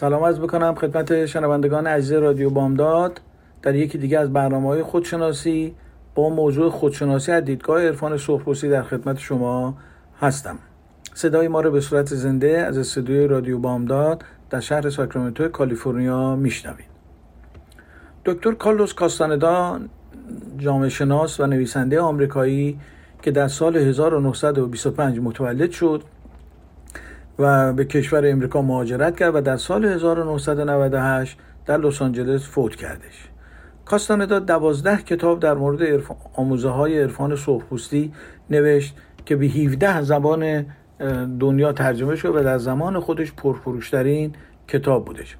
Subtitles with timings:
[0.00, 3.20] سلام از بکنم خدمت شنوندگان عزیز رادیو بامداد.
[3.62, 5.74] در یکی دیگه از برنامه های خودشناسی
[6.14, 9.74] با موضوع خودشناسی از دیدگاه عرفان سرخپوستی در خدمت شما
[10.20, 10.58] هستم.
[11.14, 16.88] صدای ما رو به صورت زنده از استودیوی رادیو بامداد در شهر ساکرامنتو کالیفرنیا میشنوید.
[18.24, 19.80] دکتر کارلوس کاستاندا
[20.58, 22.78] جامعه شناس و نویسنده آمریکایی
[23.22, 26.02] که در سال 1925 متولد شد
[27.38, 33.28] و به کشور امریکا مهاجرت کرد و در سال 1998 در لس آنجلس فوت کردش.
[33.84, 36.02] کاستاندا دوازده کتاب در مورد
[36.34, 38.12] آموزه های عرفان سرخپوستی
[38.50, 40.66] نوشت که به 17 زبان
[41.40, 44.32] دنیا ترجمه شد و در زمان خودش پرفروشترین
[44.68, 45.36] کتاب بودش.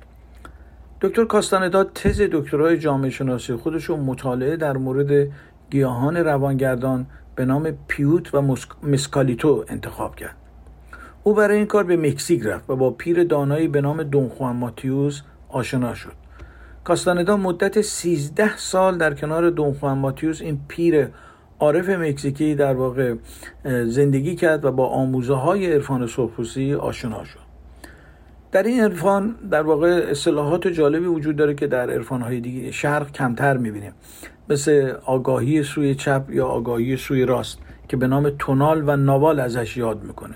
[1.01, 5.29] دکتر کاستاندا تز دکترای جامعه شناسی خودش رو مطالعه در مورد
[5.71, 10.37] گیاهان روانگردان به نام پیوت و مسکالیتو انتخاب کرد.
[11.29, 14.57] او برای این کار به مکزیک رفت و با پیر دانایی به نام دون خوان
[14.57, 16.13] ماتیوس آشنا شد.
[16.85, 21.09] کاستاندا مدت 13 سال در کنار دون خوان ماتیوس این پیر
[21.59, 23.15] عارف مکزیکی در واقع
[23.65, 27.41] زندگی کرد و با آموزه های عرفان سرخپوستی آشنا شد.
[28.53, 33.13] در این عرفان در واقع اصطلاحات جالبی وجود داره که در عرفان های دیگه شرق
[33.13, 33.93] کمتر می‌بینیم.
[34.49, 39.77] مثل آگاهی سوی چپ یا آگاهی سوی راست که به نام تونال و ناوال ازش
[39.77, 40.35] یاد می‌کنه.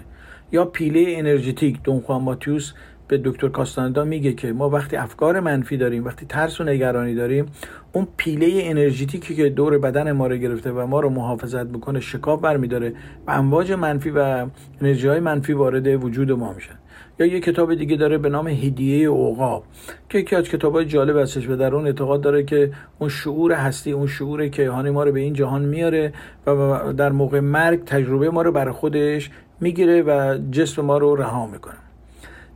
[0.53, 2.73] یا پیله انرژتیک دون خوان ماتیوس
[3.09, 7.47] به دکتر کاستاندا میگه که ما وقتی افکار منفی داریم وقتی ترس و نگرانی داریم
[7.93, 12.41] اون پیله انرژتیکی که دور بدن ما رو گرفته و ما رو محافظت می‌کنه شکاف
[12.41, 12.95] برمیداره
[13.27, 14.47] و امواج منفی و
[14.81, 16.79] انرژی های منفی وارد وجود ما میشن.
[17.19, 19.65] یا یه کتاب دیگه داره به نام هدیه اوقاب
[20.09, 23.53] که یکی از کتاب های جالب هستش و در اون اعتقاد داره که اون شعور
[23.53, 26.13] هستی اون شعور کیهانی ما رو به این جهان میاره
[26.47, 29.31] و در موقع مرگ تجربه ما رو برای خودش
[29.61, 31.75] می‌گیره و جسم ما رو رها می‌کنه.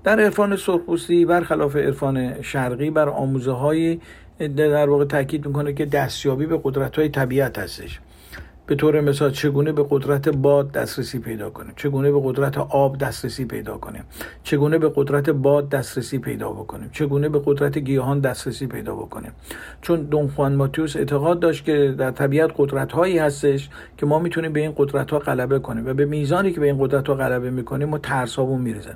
[0.05, 4.01] در عرفان سرخپوستی برخلاف عرفان شرقی بر آموزه های
[4.39, 8.01] در واقع تاکید می‌کنه که دستیابی به قدرت های طبیعت هستش.
[8.67, 13.45] به طور مثال چگونه به قدرت باد دسترسی پیدا کنیم؟ چگونه به قدرت آب دسترسی
[13.45, 14.05] پیدا کنیم؟
[14.43, 19.33] چگونه به قدرت باد دسترسی پیدا بکنیم؟ چگونه به قدرت گیاهان دسترسی پیدا بکنیم؟
[19.83, 24.53] چون دون خوان ماتیوس اعتقاد داشت که در طبیعت قدرت هایی هستش که ما می‌تونیم
[24.53, 27.51] به این قدرت ها غلبه کنیم و به میزانی که به این قدرت ها غلبه
[27.51, 28.95] می‌کنیم ما ترس هامون میرزه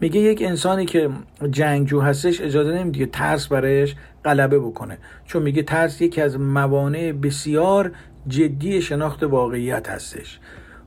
[0.00, 1.10] میگه یک انسانی که
[1.50, 4.98] جنگجو هستش اجازه نمیده ترس برایش غلبه بکنه.
[5.26, 7.92] چون میگه ترس یکی از موانع بسیار
[8.28, 10.40] جدی شناخت واقعیت هستش.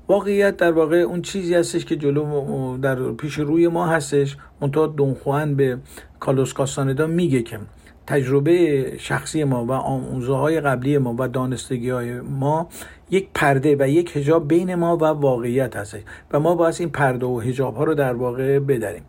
[0.07, 4.37] واقعیت در واقع اون چیزی هستش که جلو در پیش روی ما هستش.
[4.61, 5.77] منتها دونخوان به
[6.19, 7.59] کالوس کاستاندا میگه که
[8.07, 12.69] تجربه شخصی ما و آموزه های قبلی ما و دانستگی های ما
[13.09, 15.97] یک پرده و یک هجاب بین ما و واقعیت هست
[16.31, 19.03] و ما باید این پرده و هجاب ها رو در واقع بداریم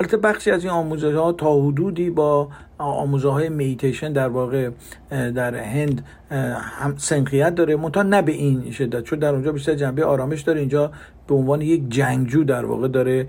[0.00, 2.48] البته بخشی از این آموزه ها تا حدودی با
[2.78, 4.70] آموزه های میتیشن در واقع
[5.10, 6.04] در هند
[6.80, 7.76] هم سنخیت داره.
[7.76, 10.60] منتها نه به این شدت چون در اونجا بیشتر جنبه آرامش داره.
[10.60, 10.92] اینجا
[11.26, 13.26] به عنوان یک جنگجو در واقع داره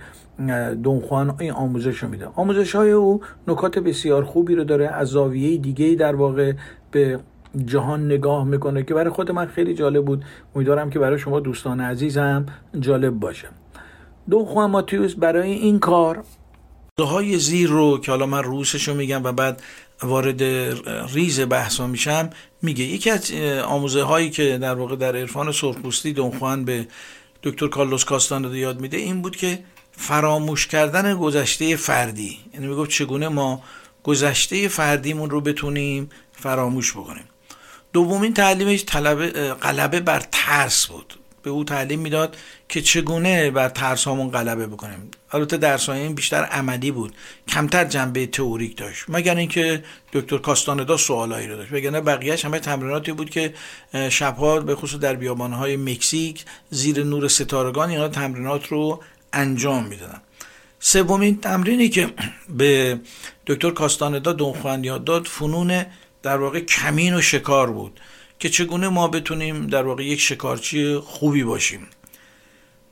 [0.83, 2.27] دونخوان این آموزش رو میده.
[2.35, 6.53] آموزش های او نکات بسیار خوبی رو داره از زاویه دیگه در واقع
[6.91, 7.19] به
[7.65, 10.25] جهان نگاه می‌کنه که برای خود من خیلی جالب بود.
[10.55, 12.45] امیدوارم که برای شما دوستان عزیزم
[12.79, 13.47] جالب باشه.
[14.29, 16.23] دو خوان ماتیوس برای این کار
[16.99, 19.61] های زیر رو که حالا من روسش رو میگم و بعد
[20.03, 20.43] وارد
[21.13, 22.29] ریز بحثا میشم
[22.61, 23.31] میگه یکی از
[23.65, 26.87] آموزه هایی که در واقع در عرفان سرخپوستی دونخوان به
[27.43, 29.59] دکتر کارلوس کاستاندا یاد میده این بود که
[29.91, 32.37] فراموش کردن گذشته فردی.
[32.53, 33.61] یعنی می‌گفت چگونه ما
[34.03, 37.25] گذشته فردیمون رو بتونیم فراموش بکنیم.
[37.95, 38.85] دومین تعلیمش
[39.61, 41.13] غلبه بر ترس بود.
[41.43, 42.37] به او تعلیم می‌داد
[42.69, 45.11] که چگونه بر ترس هامون غلبه بکنیم.
[45.31, 47.13] البته درس این بیشتر عملی بود.
[47.47, 49.05] کمتر جنبه تئوریک داشت.
[49.07, 49.83] مگر اینکه
[50.13, 51.73] دکتر کاستاندا سوالایی رو داشت.
[51.73, 53.53] وگرنه بقیهش همه تمریناتی بود که
[54.09, 59.03] شبها به خصوص در بیابانهای مکزیک زیر نور ستارگان اینا تمرینات رو
[59.33, 60.21] انجام می‌دادن.
[60.79, 62.09] سومین تمرینی که
[62.57, 62.99] به
[63.47, 65.85] دکتر کاستاندا دونخوان یاد داد فنون
[66.25, 67.99] در واقع کمین و شکار بود
[68.39, 71.87] که چگونه ما بتونیم در واقع یک شکارچی خوبی باشیم.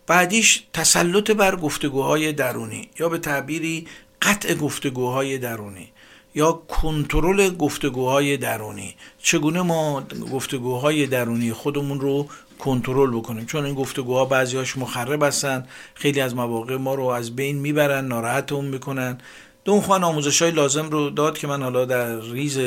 [0.07, 3.87] بعدیش تسلط بر گفتگوهای درونی یا به تعبیری
[4.21, 5.91] قطع گفتگوهای درونی
[6.35, 8.95] یا کنترل گفتگوهای درونی.
[9.21, 12.27] چگونه ما گفتگوهای درونی خودمون رو
[12.59, 17.57] کنترل بکنیم؟ چون این گفتگوها بعضیاش مخرب هستن خیلی از مواقع ما رو از بین
[17.57, 19.17] می‌برن ناراحتمون می‌کنن.
[19.65, 22.59] دون خوان آموزش های لازم رو داد که من حالا در ریز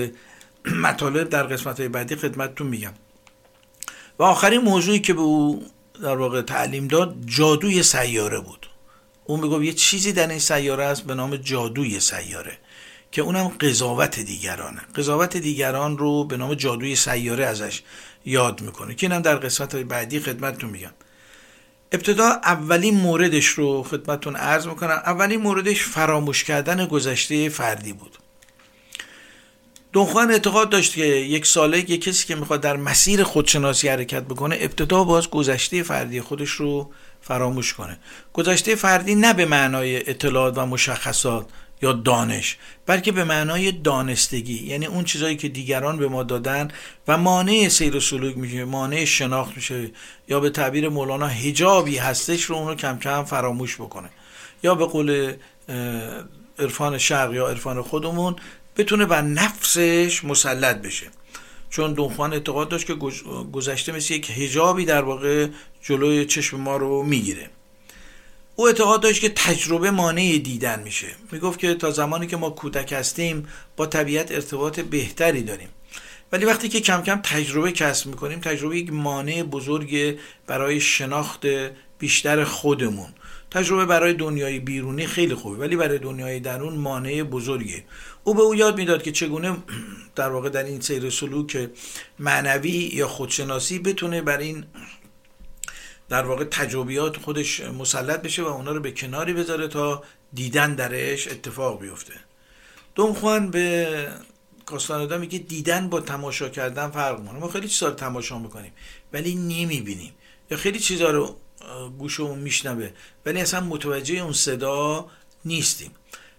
[0.66, 2.92] مطالب در قسمت بعدی خدمتتون میگم.
[4.18, 5.66] و آخرین موضوعی که به او
[6.02, 8.66] در واقع تعلیم داد جادوی سیاره بود.
[9.24, 12.58] اون می‌گفت یه چیزی در این سیاره است به نام جادوی سیاره
[13.12, 14.80] که اونم قضاوت دیگرانه.
[14.96, 17.82] قضاوت دیگران رو به نام جادوی سیاره ازش
[18.24, 18.94] یاد می‌کنه.
[18.94, 20.92] که اینم در قسمت بعدی خدمتتون میگم.
[21.92, 25.02] ابتدا اولین موردش رو خدمتتون عرض می‌کنم.
[25.06, 28.18] اولین موردش فراموش کردن گذشته فردی بود.
[29.96, 34.56] دونخوان اعتقاد داشت که یک ساله یک کسی که می‌خواد در مسیر خودشناسی حرکت بکنه
[34.60, 36.90] ابتدا باز گذشته فردی خودش رو
[37.20, 37.98] فراموش کنه.
[38.32, 41.46] گذشته فردی نه به معنای اطلاعات و مشخصات
[41.82, 42.56] یا دانش
[42.86, 46.68] بلکه به معنای دانستگی یعنی اون چیزایی که دیگران به ما دادن
[47.08, 49.90] و مانع سیر و سلوک میشه مانع شناخت میشه.
[50.28, 54.08] یا به تعبیر مولانا هجابی هستش رو اون رو کم کم فراموش بکنه.
[54.62, 55.34] یا به قول
[56.58, 58.36] عرفان شرق یا عرفان خودمون
[58.76, 61.06] بتونه بر نفسش مسلط بشه.
[61.70, 62.94] چون دونخوان اعتقاد داشت که
[63.52, 65.48] گذشته مثل یک هجابی در واقع
[65.82, 67.50] جلوی چشم ما رو می‌گیره.
[68.56, 71.06] او اعتقاد داشت که تجربه مانع دیدن میشه.
[71.32, 75.68] می‌گفت که تا زمانی که ما کودک هستیم با طبیعت ارتباط بهتری داریم.
[76.32, 81.46] ولی وقتی که کم کم تجربه کسب می‌کنیم تجربه یک مانع بزرگ برای شناخت
[81.98, 83.08] بیشتر خودمون.
[83.50, 87.84] تجربه برای دنیای بیرونی خیلی خوبه ولی برای دنیای درون مانع بزرگه.
[88.26, 89.56] او به او یاد می‌داد که چگونه
[90.14, 91.70] در واقع در این سیر سلوک
[92.18, 94.64] معنوی یا خودشناسی بتونه بر این
[96.08, 100.02] در واقع تجربیات خودش مسلط بشه و اونا رو به کناری بذاره تا
[100.32, 102.14] دیدن درش اتفاق بیفته.
[102.96, 104.08] خوان به
[104.66, 108.72] کاستاندا میگه دیدن با تماشا کردن فرق مونه ما خیلی چیزا رو تماشا می‌کنیم
[109.12, 110.12] ولی نمی‌بینیم.
[110.50, 111.36] یا خیلی چیزا رو
[111.98, 112.90] گوشمون میشنوه
[113.26, 115.06] ولی اصلا متوجه اون صدا
[115.44, 115.90] نیستیم.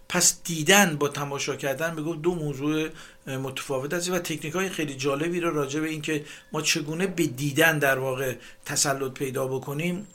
[0.08, 2.88] پس دیدن با تماشا کردن بگو دو موضوع
[3.26, 7.78] متفاوت است و تکنیک های خیلی جالبی رو راجع به اینکه ما چگونه به دیدن
[7.78, 8.34] در واقع
[8.64, 10.06] تسلط پیدا بکنیم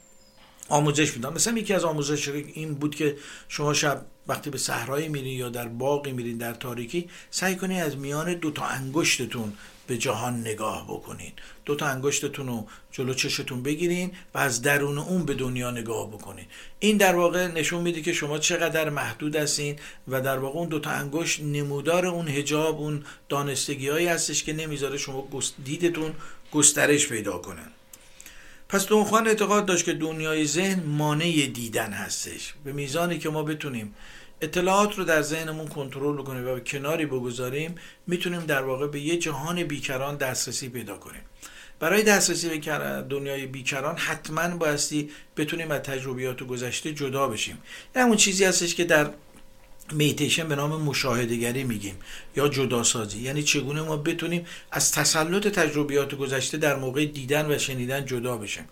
[0.70, 1.34] آموزش میدم.
[1.34, 3.18] مثلا یکی از آموزش این بود که
[3.50, 7.98] شما شب وقتی به صحرایی میرین یا در باقی میرین در تاریکی سعی کنید از
[7.98, 9.54] میان دو تا انگشتتون
[9.88, 11.32] به جهان نگاه بکنین.
[11.66, 16.46] دو تا انگشتتون رو جلو چشتون بگیرین و از درون اون به دنیا نگاه بکنین.
[16.80, 19.76] این در واقع نشون میده که شما چقدر محدود هستین
[20.08, 24.54] و در واقع اون دو تا انگشت نمودار اون هجاب اون دانستگی هایی هستش که
[24.54, 25.28] نمی‌ذاره شما
[25.66, 26.14] دیدتون
[26.52, 27.72] گسترش پیدا کنن.
[28.70, 32.54] پس دونخوان اعتقاد داشت که دنیای ذهن مانع دیدن هستش.
[32.64, 33.96] به میزانی که ما بتونیم
[34.42, 37.76] اطلاعات رو در ذهنمون کنترل کنیم و به کناری بگذاریم
[38.08, 41.22] می‌تونیم در واقع به یه جهان بیکران دسترسی پیدا کنیم.
[41.80, 42.58] برای دسترسی به
[43.10, 47.58] دنیای بیکران حتما بایستی بتونیم از تجربیات گذشته جدا بشیم.
[47.96, 49.10] همون چیزی هستش که در
[49.92, 51.96] مدیتیشن به نام مشاهدگری میگیم
[52.36, 53.20] یا جداسازی.
[53.20, 58.64] یعنی چگونه ما بتونیم از تسلط تجربیات گذشته در موقع دیدن و شنیدن جدا بشیم.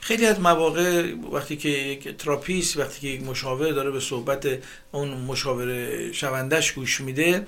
[0.00, 4.48] خیلی از مواقع وقتی که یک تراپیست وقتی که یک مشاور داره به صحبت
[4.92, 7.46] اون مشاور شوندش گوش میده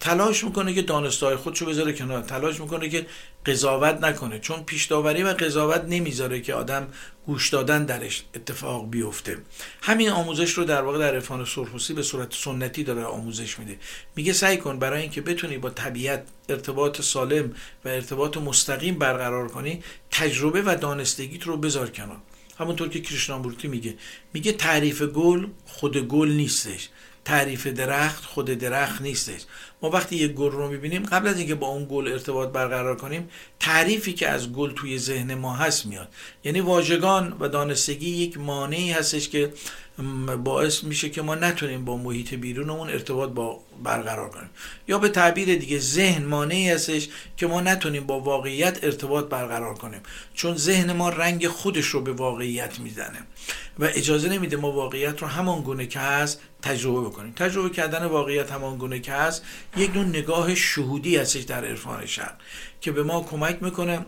[0.00, 2.22] تلاش می‌کنه که دانستهای خودشو بذاره کنار.
[2.22, 3.06] تلاش می‌کنه که
[3.46, 4.38] قضاوت نکنه.
[4.38, 6.88] چون پیش داوری و قضاوت نمی‌ذاره که آدم
[7.26, 9.38] گوش دادن درش اتفاق بیفته.
[9.82, 13.78] همین آموزش رو در واقع در عرفان سرخوسی به صورت سنتی داره آموزش میده.
[14.16, 19.82] میگه سعی کن برای اینکه بتونی با طبیعت ارتباط سالم و ارتباط مستقیم برقرار کنی
[20.10, 22.18] تجربه و دانستگیت رو بذار کنار.
[22.58, 23.94] همونطور که کریشنامورتی میگه.
[24.32, 26.88] میگه تعریف گل خود گل نیستش.
[27.24, 29.40] تعریف درخت خود درخت نیستش.
[29.82, 33.28] ما وقتی یک گل رو می‌بینیم قبل از اینکه با اون گل ارتباط برقرار کنیم
[33.60, 36.08] تعریفی که از گل توی ذهن ما هست میاد.
[36.44, 39.52] یعنی واژگان و دانستگی یک مانعی هستش که
[40.44, 44.50] باعث میشه که ما نتونیم با محیط بیرونمون ارتباط با برقرار کنیم.
[44.88, 50.00] یا به تعبیر دیگه ذهن مانعی هستش که ما نتونیم با واقعیت ارتباط برقرار کنیم.
[50.34, 53.18] چون ذهن ما رنگ خودش رو به واقعیت می‌زنه.
[53.78, 57.32] و اجازه نمیده ما واقعیت رو همان گونه که هست تجربه بکنیم.
[57.32, 59.44] تجربه کردن واقعیت همان گونه که هست
[59.76, 62.36] یک نوع نگاه شهودی هستش در عرفان شرق
[62.80, 64.06] که به ما کمک می‌کنه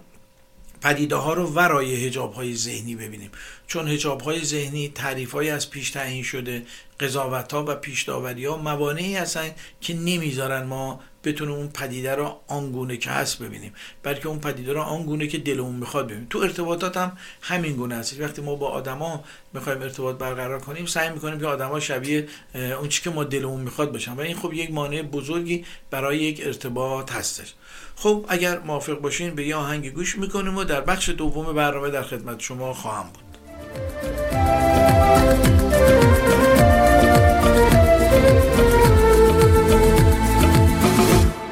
[0.84, 3.30] پدیده ها رو ورای هجاب های ذهنی ببینیم.
[3.66, 6.62] چون هجاب های ذهنی تعریف های از پیش تعیین شده
[7.00, 9.50] قضاوت ها و پیش ها موانعی هستن
[9.80, 13.72] که نمی‌ذارن ما بتونیم اون پدیده رو آنگونه که هست ببینیم.
[14.02, 16.26] بلکه اون پدیده رو آنگونه که دلمون می‌خواد ببینیم.
[16.30, 18.20] تو ارتباطات هم همین گونه هست.
[18.20, 23.02] وقتی ما با آدما می‌خوایم ارتباط برقرار کنیم سعی می‌کنیم که آدما شبیه اون چی
[23.02, 27.54] که ما دلمون می‌خواد باشن و این خب یک مانع بزرگی برای یک ارتباط هستش.
[27.96, 32.02] خب اگر موافق باشین به یه آهنگ گوش می‌کنیم و در بخش دوم برنامه در
[32.02, 33.24] خدمت شما خواهم بود.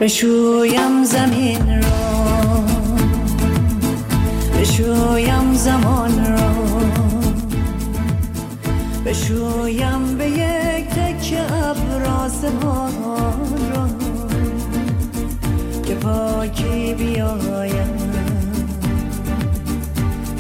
[0.01, 2.65] بشویم زمین را.
[4.61, 6.53] بشویم زمان را.
[9.05, 11.35] بشویم به یک تک
[12.05, 13.32] را که
[16.03, 17.97] پاکی بیایم.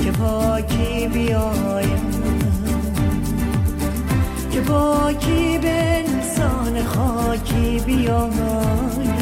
[0.04, 2.10] که پاکی بیایم.
[4.50, 9.21] که پاکی به انسان خاکی بیایم.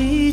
[0.00, 0.29] keep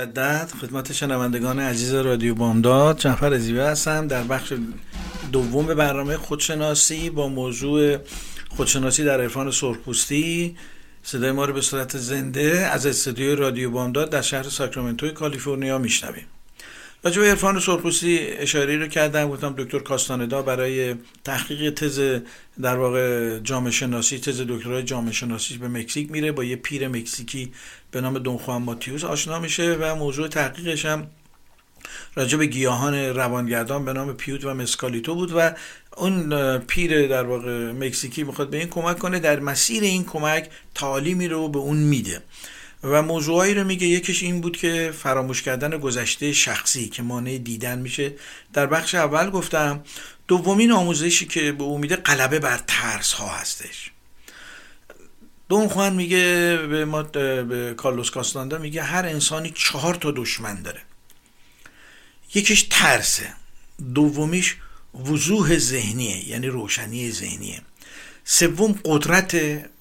[0.00, 2.98] مجدد خدمت شنوندگان عزیز رادیو بامداد.
[2.98, 4.06] جعفر زیبه هستم.
[4.06, 4.52] در بخش
[5.32, 7.96] دوم برنامه خودشناسی با موضوع
[8.48, 10.56] خودشناسی در عرفان سرخپوستی
[11.02, 16.26] صدای ما رو به صورت زنده از استودیوی رادیو بامداد در شهر ساکرامنتو کالیفرنیا میشنویم.
[17.04, 22.20] راجع به عرفان سرخپوستی اشاره رو کردم گفتم دکتر کاستاندا برای تحقیق تز
[22.62, 27.52] در واقع جامعه شناسی تز دکترای جامعه شناسی به مکزیک میره با یه پیر مکزیکی
[27.90, 31.06] به نام دون خوان ماتیوس آشنا میشه و موضوع تحقیقش هم
[32.14, 35.50] راجع به گیاهان روانگردان به نام پیوت و مسکالیتو بود و
[35.96, 41.28] اون پیر در واقع مکزیکی می‌خواد به این کمک کنه در مسیر این کمک تعالیمی
[41.28, 42.22] رو به اون میده.
[42.84, 43.86] و موضوعایی رو میگه.
[43.86, 48.14] یکیش این بود که فراموش کردن گذشته شخصی که مانع دیدن میشه.
[48.52, 49.84] در بخش اول گفتم
[50.28, 53.90] دومین آموزشی که به او میده غلبه بر ترس ها هستش.
[55.48, 60.80] دون خوان میگه به, ما به کارلوس کاستاندا میگه هر انسانی چهار تا دشمن داره.
[62.34, 63.32] یکیش ترسه.
[63.94, 64.56] دومیش
[64.94, 67.62] وضوح ذهنیه یعنی روشنی ذهنیه.
[68.24, 69.34] سوم قدرت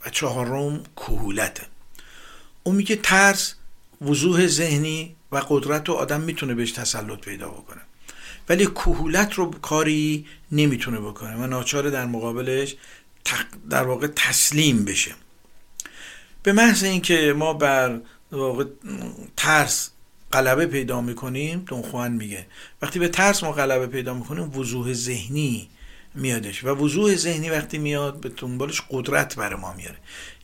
[0.05, 1.63] و چهارم کهولته.
[2.63, 3.55] اون میگه ترس
[4.01, 7.81] وضوح ذهنی و قدرت رو آدم می‌تونه بهش تسلط پیدا بکنه.
[8.49, 12.75] ولی کهولت رو کاری نمی‌تونه بکنه و ناچار در مقابلش
[13.69, 15.11] در واقع تسلیم بشه.
[16.43, 17.99] به محض اینکه ما بر
[18.31, 18.63] واقع
[19.37, 19.89] ترس
[20.33, 22.45] غلبه پیدا می‌کنیم دونخوان میگه.
[22.81, 25.69] وقتی به ترس ما غلبه پیدا می‌کنیم وضوح ذهنی
[26.15, 29.97] میادش و وضوح ذهنی وقتی میاد به دنبالش قدرت بر ما میاره.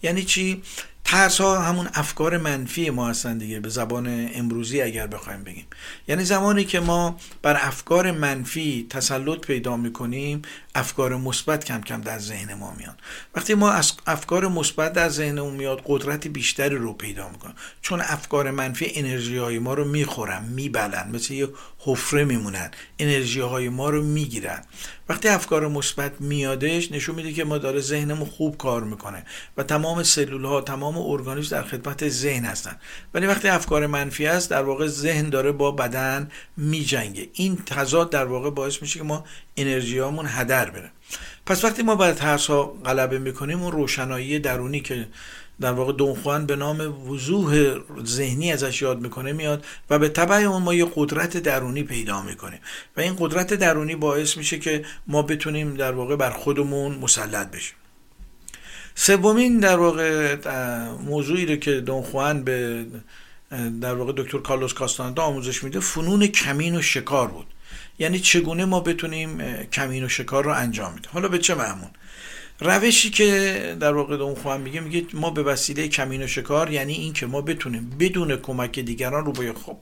[0.04, 0.62] یعنی چی؟
[1.06, 5.66] ترس ها همون افکار منفی ما هستن دیگه به زبان امروزی اگر بخوایم بگیم.
[6.08, 10.42] یعنی زمانی که ما بر افکار منفی تسلط پیدا می‌کنیم
[10.76, 13.02] افکار مثبت کم کم در ذهن ما میاد
[13.36, 18.52] وقتی ما از افکار مثبت در ذهنمون میاد قدرت بیشتری رو پیدا می‌کنیم چون افکار
[18.52, 21.10] منفی انرژی های ما رو می‌خورن میبلن.
[21.14, 21.48] مثل یه
[21.86, 22.72] حفره میمونن.
[23.00, 24.62] انرژی های ما رو می‌گیرن.
[25.10, 29.26] وقتی افکار مثبت میادش نشون میده که ما داره ذهنمون خوب کار می‌کنه
[29.58, 32.76] و تمام سلول ها تمام ارگانیسم در خدمت ذهن هستن.
[33.14, 37.30] ولی وقتی افکار منفی است در واقع ذهن داره با بدن میجنگه.
[37.34, 39.26] این تضاد در واقع باعث میشه که ما
[39.58, 40.92] انرژیامون هدر بره.
[41.46, 45.08] پس وقتی ما بر ترس ها غلبه می‌کنیم اون روشنایی درونی که
[45.62, 50.62] در واقع دونخوان به نام وضوح ذهنی ازش یاد می‌کنه میاد و به طبع اون
[50.62, 52.60] ما یه قدرت درونی پیدا می‌کنیم
[52.98, 57.76] و این قدرت درونی باعث میشه که ما بتونیم در واقع بر خودمون مسلط بشیم.
[58.96, 60.36] سومین در واقع
[61.06, 62.86] موضوعی رو که دونخوان به
[63.82, 67.46] در واقع دکتر کارلوس کاستاندا آموزش میده فنون کمین و شکار بود.
[68.00, 71.90] یعنی چگونه ما بتونیم کمین و شکار رو انجام میده حالا به چه معمون
[72.60, 76.94] روشی که در واقع اون خواهم میگه میگه ما به وسیله کمین و شکار یعنی
[76.94, 79.78] این که ما بتونیم بدون کمک دیگران رو روی خب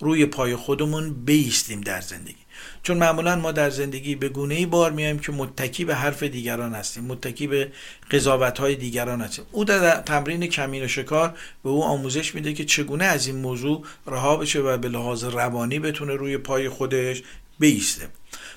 [0.00, 2.34] روی پای خودمون بیستیم در زندگی.
[2.82, 6.74] چون معمولا ما در زندگی به گونه ای بار میایم که متکی به حرف دیگران
[6.74, 7.72] هستیم متکی به
[8.10, 9.44] قضاوت های دیگران هستیم.
[9.52, 13.84] او در تمرین کمین و شکار به او آموزش میده که چگونه از این موضوع
[14.06, 17.22] رها بشه و به لحاظ روانی بتونه روی پای خودش
[17.58, 18.08] بیسته.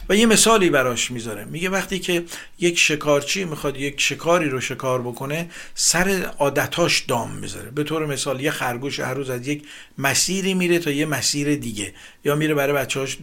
[0.10, 1.46] و یه مثالی براش می‌ذاره.
[1.46, 2.24] میگه وقتی که
[2.60, 7.72] یک شکارچی می‌خواد یک شکاری رو شکار بکنه سر عادتاش دام می‌ذاره.
[7.72, 9.63] به طور مثال یه خرگوش هر روز از یک
[9.98, 11.94] مسیری میره تا یه مسیر دیگه.
[12.26, 13.18] یا میره برای بچهاش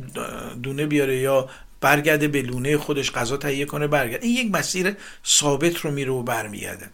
[0.63, 1.49] دونه بیاره یا
[1.81, 4.27] برگرده به لونه خودش غذا تهیه کنه برگرده.
[4.27, 6.87] این یک مسیر ثابت رو میره و برمیگرده.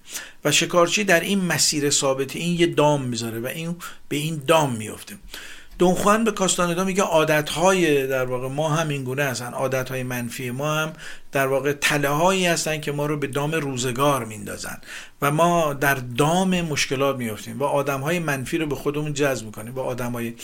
[0.45, 3.77] و شکارچی در این مسیر ثابت این یه دام می‌ذاره و این
[4.09, 5.17] به این دام میفته.
[5.79, 9.53] دونخوان به کاستاندا میگه عادتهای در واقع ما هم این گونه هستن.
[9.53, 10.93] عادتهای منفی ما هم
[11.33, 14.79] در واقع تله هایی هستن که ما رو به دام روزگار میندازن.
[15.23, 19.75] و ما در دام مشکلات میفتیم و آدم های منفی رو به خودمون جذب می‌کنیم
[19.75, 20.35] و آدم های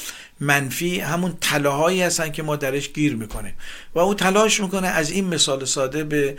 [0.41, 3.55] منفی همون تله هایی هستن که ما درش گیر می‌کنیم.
[3.95, 6.37] و او تلاش می‌کنه از این مثال ساده به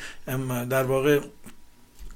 [0.69, 1.19] در واقع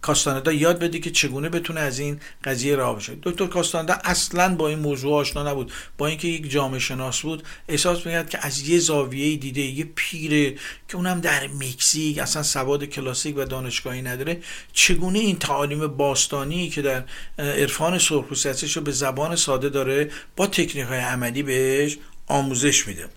[0.08, 3.18] کاستاندا یاد بده که چگونه بتونه از این قضیه راه بشه.
[3.24, 5.72] دکتر کاستاندا اصلا با این موضوع آشنا نبود.
[5.98, 10.52] با اینکه یک جامعه شناس بود احساس می‌کرد که از یه زاویه دیده یه پیره
[10.88, 14.42] که اونم در مکزیک اصلا سواد کلاسیک و دانشگاهی نداره
[14.74, 17.04] چگونه این تعالیم باستانی که در
[17.40, 23.10] عرفان سرخپوستی رو به زبان ساده داره با تکنیک های عملی بهش آموزش میده.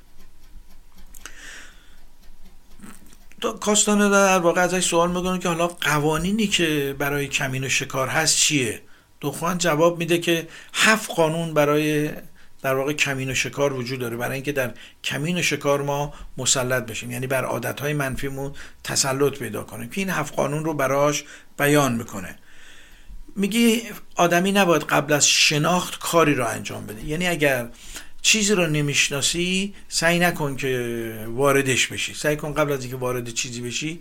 [3.60, 8.36] کاستانه در واقع ازش سوال می‌کنه که حالا قوانینی که برای کمین و شکار هست
[8.36, 8.82] چیه؟
[9.20, 12.10] دخوان جواب میده که هفت قانون برای
[12.62, 14.74] در واقع کمین و شکار وجود داره برای اینکه در
[15.04, 17.10] کمین و شکار ما مسلط بشیم.
[17.10, 18.52] یعنی بر عادتهای منفیمون
[18.84, 21.24] تسلط پیدا کنیم که این هفت قانون رو براش
[21.58, 22.38] بیان می‌کنه.
[23.36, 23.82] میگی
[24.16, 27.04] آدمی نباید قبل از شناخت کاری رو انجام بده.
[27.04, 27.68] یعنی اگر
[28.22, 32.14] چیزی رو نمی‌شناسی سعی نکن که واردش بشی.
[32.14, 34.00] سعی کن قبل از اینکه وارد چیزی بشی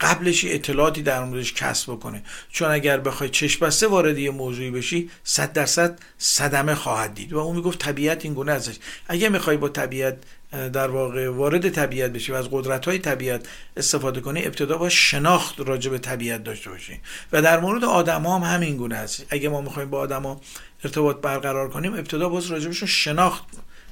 [0.00, 2.22] قبلش اطلاعاتی در موردش کسب بکنه.
[2.52, 7.32] چون اگر بخوای چشم بسته وارد یه موضوعی بشی صد درصد صدمه خواهد دید.
[7.32, 8.74] و اون می‌گفت طبیعت این گونه ازش.
[9.08, 10.16] اگه می‌خوای با طبیعت
[10.52, 15.60] در واقع وارد طبیعت بشی و از قدرت های طبیعت استفاده کنی ابتدا با شناخت
[15.60, 17.00] راجع به طبیعت داشته باشی.
[17.32, 19.26] و در مورد آدم هم همین گونه است.
[19.28, 20.40] اگه ما می‌خوایم با آدما
[20.84, 23.44] ارتباط برقرار کنیم ابتدا باز راجبشون شناخت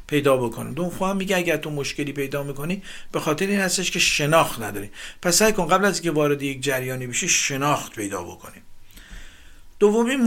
[0.07, 0.75] پیدا بکنیم.
[0.75, 4.91] دون خواهم میگه اگر تو مشکلی پیدا می‌کنی به خاطر این هستش که شناخت نداری.
[5.23, 8.63] پس سعی کن قبل از اینکه وارد یک جریانی بشی شناخت پیدا بکنیم.
[9.79, 10.21] دومین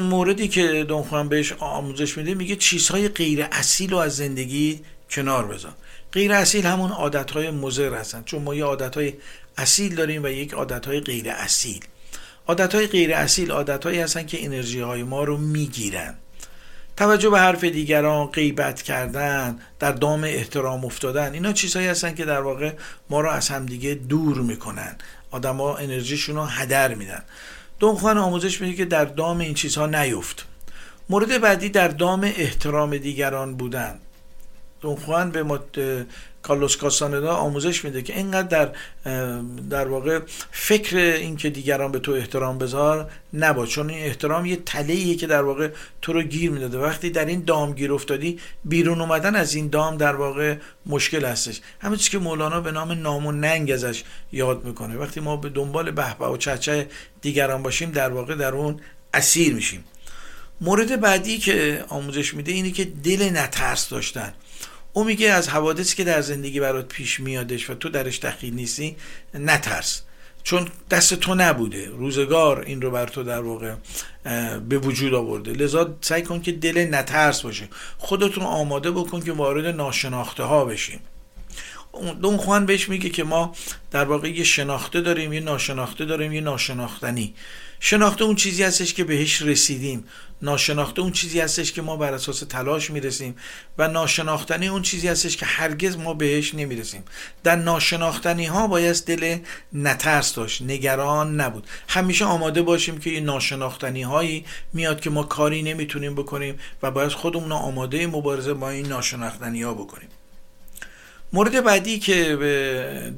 [0.00, 5.46] موردی که دون خواهم بهش آموزش میده میگه چیزهای غیر اصیل رو از زندگی کنار
[5.46, 5.72] بذار.
[6.12, 8.22] غیر اصیل همون عادتهای مضر هستن.
[8.24, 9.12] چون ما یه عادتهای
[9.56, 11.80] اصیل داریم و یک عادتهای غیر اصیل.
[12.48, 16.14] عادتهای غیر اصیل عادتهایی هستن که انرژی های ما رو می‌گیرن.
[16.96, 22.40] توجه به حرف دیگران غیبت کردن در دام احترام افتادن اینا چیزهایی هستن که در
[22.40, 22.72] واقع
[23.10, 24.96] ما رو از همدیگه دور می‌کنن.
[25.30, 27.22] آدما انرژیشون رو هدر میدن.
[27.78, 30.46] دونخوان آموزش میده که در دام این چیزها نیفت.
[31.08, 33.98] مورد بعدی در دام احترام دیگران بودن.
[34.80, 35.42] دونخوان به
[36.48, 38.70] کارلوس کاساندا آموزش میده که اینقدر در
[39.70, 43.68] در واقع فکر اینکه دیگران به تو احترام بذار نباش.
[43.68, 45.68] چون این احترام یه تله که در واقع
[46.02, 46.78] تو رو گیر می‌داده.
[46.78, 50.56] وقتی در این دام گیر افتادی بیرون اومدن از این دام در واقع
[50.86, 51.60] مشکل هستش.
[51.80, 54.96] همه چیزی که مولانا به نام نام و ننگ ازش یاد می‌کنه.
[54.96, 56.86] وقتی ما به دنبال بهبه و چهچه
[57.20, 58.80] دیگران باشیم در واقع در اون
[59.14, 59.84] اسیر میشیم.
[60.60, 64.32] مورد بعدی که آموزش میده اینه که دل نترس داشتن.
[64.98, 68.96] او میگه از حوادثی که در زندگی برات پیش میادش و تو درش دخیل نیستی
[69.34, 70.02] نترس.
[70.42, 71.86] چون دست تو نبوده.
[71.86, 73.74] روزگار این رو بر تو در واقع
[74.68, 75.52] به وجود آورده.
[75.52, 77.68] لذا سعی کن که دل نترس باشه.
[77.98, 81.00] خودتون آماده بکن که وارد ناشناخته ها بشیم
[82.22, 83.54] دون خوان بهش میگه که ما
[83.90, 87.34] در واقع یه شناخته داریم یه ناشناخته داریم یه ناشناختنی.
[87.80, 90.04] شناخته اون چیزی هستش که بهش رسیدیم.
[90.42, 93.36] ناشناخته اون چیزی هستش که ما بر اساس تلاش می‌رسیم
[93.78, 97.04] و ناشناختنی اون چیزی هستش که هرگز ما بهش نمی‌رسیم.
[97.44, 99.38] در ناشناختنی ها باید دل
[99.72, 101.66] نترس داشت نگران نبود.
[101.88, 107.12] همیشه آماده باشیم که این ناشناختنی هایی میاد که ما کاری نمی‌تونیم بکنیم و باید
[107.12, 110.08] خودمون آماده مبارزه با این ناشناختنی ها بکنیم.
[111.32, 112.36] مورد بعدی که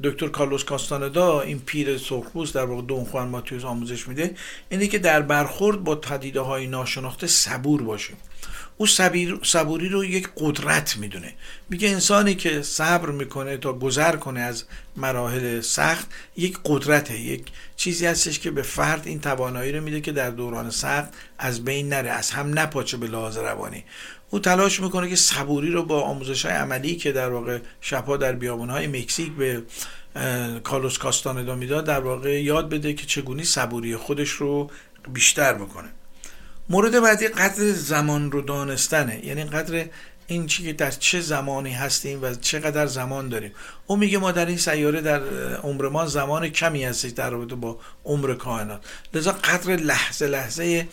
[0.03, 4.35] دکتر کارلوس کاستاندا این پیر سرخپوست در واقع دون خوان ماتیوس آموزش میده
[4.69, 8.17] اینه که در برخورد با پدیده های ناشناخته صبور باشیم
[8.77, 8.87] او
[9.43, 11.33] صبوری رو یک قدرت می‌دونه.
[11.69, 14.63] میگه انسانی که صبر می‌کنه تا گذر کنه از
[14.95, 17.45] مراحل سخت یک قدرته یک
[17.75, 21.89] چیزی هستش که به فرد این توانایی رو میده که در دوران سخت از بین
[21.89, 23.83] نره از هم نپاچه به لحاظ روانی.
[24.31, 28.31] او تلاش می‌کنه که صبوری رو با آموزش های عملی که در واقع شبها در
[28.31, 29.63] بیابون های مکزیک به
[30.63, 34.69] کالوس کاستاندا می‌داد در واقع یاد بده که چگونی صبوری خودش رو
[35.13, 35.89] بیشتر بکنه.
[36.69, 39.85] مورد بعدی قدر زمان رو دانستنه یعنی قدر
[40.27, 43.51] این چی که در چه زمانی هستیم و چقدر زمان داریم.
[43.87, 45.21] او میگه ما در این سیاره در
[45.57, 48.81] عمر ما زمان کمی هستش در رابطه با عمر کائنات.
[49.13, 50.87] لذا قدر لحظه لحظه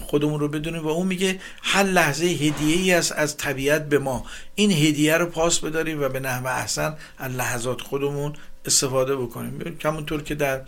[0.00, 4.24] خودمون رو بدونیم و اون میگه هر لحظه هدیه ای است از طبیعت به ما.
[4.54, 8.32] این هدیه رو پاس بداریم و به نحو احسن از لحظات خودمون
[8.66, 9.78] استفاده بکنیم.
[9.84, 10.60] همونطور که در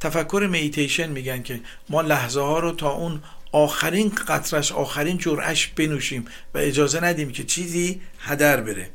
[0.00, 6.24] تفکر میتیشن میگن که ما لحظه ها رو تا اون آخرین قطرش آخرین جرعش بنوشیم
[6.54, 8.90] و اجازه ندیم که چیزی هدر بره.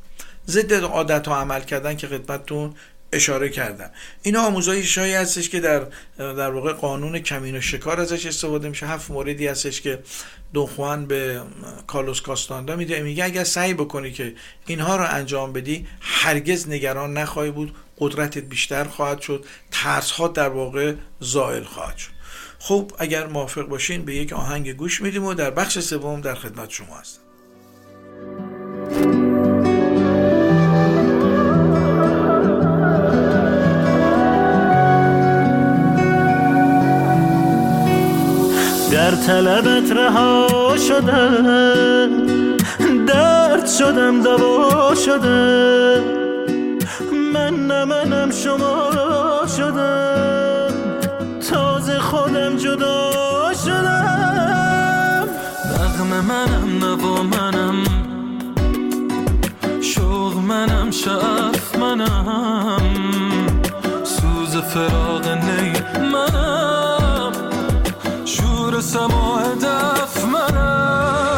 [0.48, 2.76] ضد عادت ها عمل کردن که خدمتتون
[3.12, 3.90] اشاره کردم.
[4.22, 8.88] اینا آموزایش هایی هستش که در در واقع قانون کمین و شکار ازش استفاده میشه.
[8.88, 10.00] هفت موردی هستش که
[10.54, 11.42] دونخوان به
[11.88, 13.02] کارلوس کاستاندا میده.
[13.02, 14.34] میگه اگر سعی بکنی که
[14.66, 17.76] اینها رو انجام بدی هرگز نگران نخواهی بود.
[18.00, 19.46] قدرتت بیشتر خواهد شد.
[19.72, 22.17] ترس ها در واقع زائل خواهد شد.
[22.68, 26.70] خب اگر موافق باشین به یک آهنگ گوش میدیم و در بخش سوم در خدمت
[26.70, 27.22] شما هستم.
[38.92, 41.30] در طلبت رها شده
[43.08, 46.02] درد شدم دوا شده
[47.34, 48.77] من نمنم شما
[64.78, 65.74] فراغ نی
[66.12, 67.32] منم
[68.26, 71.37] شور سماع دف منم.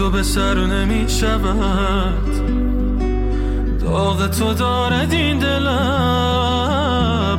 [0.00, 2.30] به سر نمی شود
[3.80, 7.38] داغ تو دارد این دلم.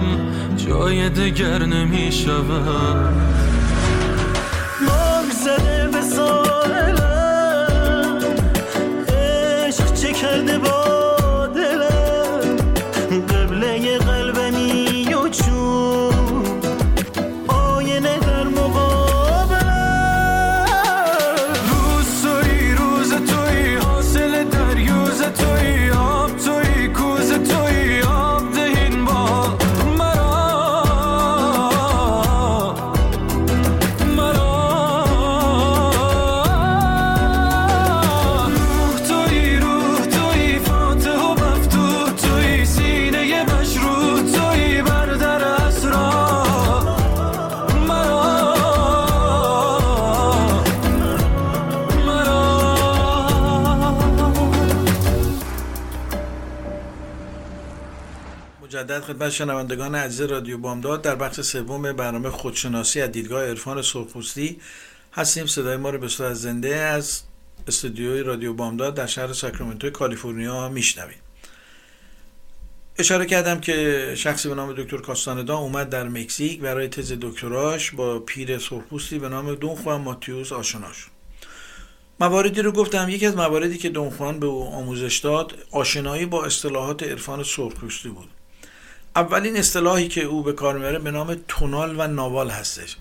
[0.58, 3.43] جای دگر نمی شود
[59.14, 61.02] خدمت شنوندگان عزیز رادیو بامداد.
[61.02, 64.60] در بخش سوم برنامه خودشناسی از دیدگاه عرفان سرخپوستی
[65.14, 65.46] هستیم.
[65.46, 67.22] صدای ما رو به صورت زنده از
[67.68, 71.18] استودیوی رادیو بامداد در شهر ساکرامنتو کالیفرنیا میشنوید.
[72.98, 76.60] اشاره کردم که شخصی به نام دکتر کاستاندا اومد در مکزیک.
[76.60, 81.08] برای تز دکتراش با پیر سرخپوستی به نام دون خوان ماتیوس آشنا شد.
[82.20, 83.10] مواردی رو گفتم.
[83.10, 88.10] یکی از مواردی که دون خوان به او آموزش داد آشنایی با اصطلاحات عرفان سرخپوستی
[88.10, 88.30] بود.
[89.16, 92.98] اولین اصطلاحی که او به کار می‌بره به نام تونال و ناوال هستش.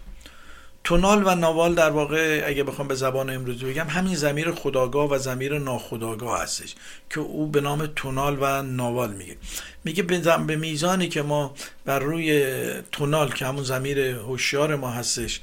[0.85, 5.19] تونال و ناوال در واقع اگه بخوام به زبان امروزی بگم همین زمیر خداگاه و
[5.19, 6.75] زمیر ناخداگاه هستش
[7.11, 9.37] که او به نام تونال و ناوال میگه.
[9.85, 10.03] میگه
[10.47, 12.57] به میزانی که ما بر روی
[12.93, 15.41] تونال که همون زمیر هوشیار ما هستش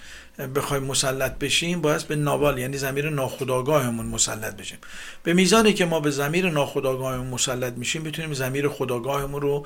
[0.56, 4.78] بخوایم مسلط بشیم باید به ناوال یعنی زمیر ناخداگاهمون مسلط بشیم.
[5.24, 9.66] به میزانی که ما به زمیر ناخداگاهمون مسلط میشیم می‌تونیم زمیر خداگاهمون رو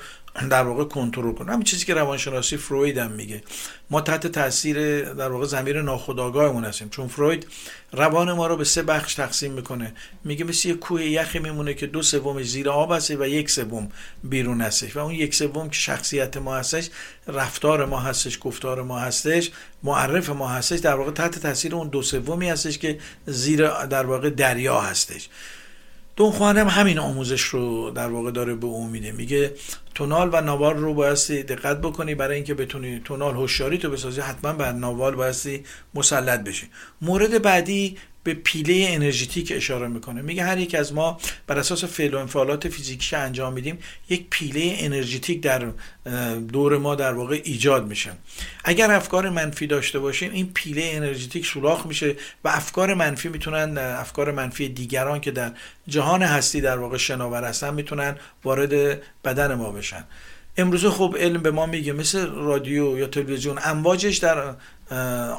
[0.50, 1.50] در واقع کنترل کنیم.
[1.50, 3.42] همین چیزی که روانشناسی فروید هم میگه.
[3.90, 6.88] ما تحت تاثیر در واقع زمیر ناخداگاهمون هستیم.
[6.88, 7.46] چون فروید
[7.92, 9.94] روان ما رو به سه بخش تقسیم می‌کنه.
[10.24, 13.88] میگه مثل یه کوه یخی میمونه که دو سومش زیر آب هست و یک سوم
[14.24, 16.90] بیرون هستش و اون یک سوم که شخصیت ما هستش
[17.28, 19.50] رفتار ما هستش گفتار ما هستش
[19.82, 24.30] معرف ما هستش در واقع تحت تاثیر اون دو سومی هستش که زیر در واقع
[24.30, 25.28] دریا هستش.
[26.16, 29.12] دون خوانم همین آموزش رو در واقع داره به اون میده.
[29.12, 29.52] میگه
[29.94, 34.52] تونال و نوال رو بایستی دقت بکنی برای اینکه بتونی تونال هوشیاری تو بسازی حتما
[34.52, 36.68] بر نوال بایستی مسلط بشی.
[37.02, 40.22] مورد بعدی به پیله انرژتیک اشاره می‌کنه.
[40.22, 44.26] میگه هر یک از ما بر اساس فعل و انفعالات فیزیکی که انجام میدیم یک
[44.30, 45.66] پیله انرژتیک در
[46.52, 48.12] دور ما در واقع ایجاد میشه.
[48.64, 54.32] اگر افکار منفی داشته باشیم این پیله انرژتیک سوراخ میشه و افکار منفی می‌تونن افکار
[54.32, 55.52] منفی دیگران که در
[55.88, 60.04] جهان هستی در واقع شناور هستن می‌تونن وارد بدن ما بشن.
[60.56, 64.54] امروزه خب علم به ما میگه مثل رادیو یا تلویزیون امواجش در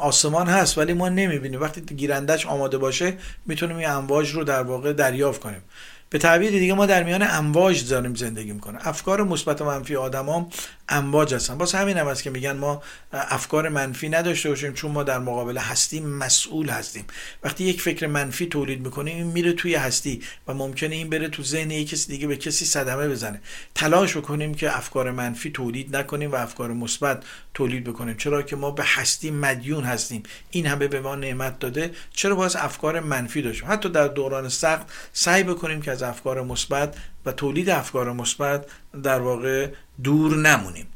[0.01, 1.61] آسمان هست ولی ما نمی‌بینیم.
[1.61, 3.13] وقتی گیرندش آماده باشه
[3.45, 5.61] می‌تونیم این امواج رو در واقع دریافت کنیم.
[6.09, 10.49] به تعبیر دیگه ما در میان امواج داریم زندگی می‌کنه افکار مثبت و منفی آدما
[10.89, 11.57] امواج هستن.
[11.57, 15.57] باز همین هم هست که میگن ما افکار منفی نداشته باشیم چون ما در مقابل
[15.57, 17.05] هستی مسئول هستیم.
[17.43, 21.43] وقتی یک فکر منفی تولید می‌کنیم این میره توی هستی و ممکنه این بره تو
[21.43, 23.41] ذهن یک کسی دیگه به کسی صدمه بزنه.
[23.75, 28.17] تلاش بکنیم که افکار منفی تولید نکنیم و افکار مثبت تولید بکنیم.
[28.17, 30.23] چرا که ما به هستی مدیون هستیم.
[30.51, 31.91] این همه به ما نعمت داده.
[32.13, 36.95] چرا باز افکار منفی داشتیم؟ حتی در دوران سخت سعی بکنیم که از افکار مثبت
[37.25, 38.65] و تولید افکار مثبت
[39.03, 39.69] در واقع
[40.03, 40.87] دور نمونیم.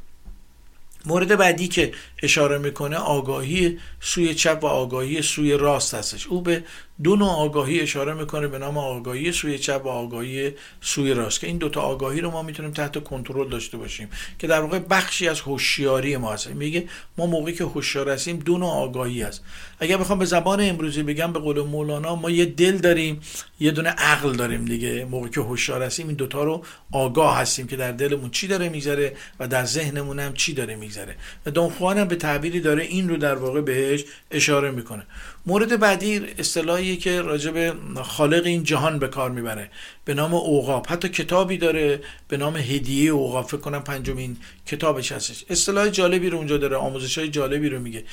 [1.06, 1.92] مورد بعدی که
[2.24, 6.28] اشاره می‌کنه آگاهی سوی چپ و آگاهی سوی راست هستش.
[6.28, 6.64] او به
[7.04, 11.48] دو نوع آگاهی اشاره می‌کنه به نام آگاهی سوی چپ و آگاهی سوی راست که
[11.48, 14.10] این دوتا آگاهی رو ما می‌تونیم تحت کنترل داشته باشیم
[14.40, 16.48] که در واقع بخشی از هوشیاری ما هست.
[16.48, 19.44] میگه ما موقعی که هوشیار هستیم دو نوع آگاهی هست.
[19.80, 23.22] اگر بخوام به زبان امروزی بگم به قول مولانا ما یه دل داریم
[23.60, 25.06] یه دونه عقل داریم دیگه.
[25.06, 29.16] موقعی که هوشیار هستیم این دوتا رو آگاه هستیم که در دلمون چی داره میگذره
[29.40, 31.16] و در ذهنمون هم چی داره میگذره.
[31.46, 35.04] و دون خوان هم به تعبیری داره این رو در واقع بهش اشاره می‌کنه.
[35.46, 37.74] مورد بعدی اصطلاحی که راجع به
[38.04, 39.70] خالق این جهان به کار می‌بره.
[40.06, 45.46] به نام اوقاب حتی کتابی داره به نام هدیه اوقاب فکر کنم پنجمین کتابش هستش.
[45.50, 46.76] اصطلاح جالبی رو اونجا داره.
[46.76, 48.04] آموزش های جالبی رو میگه.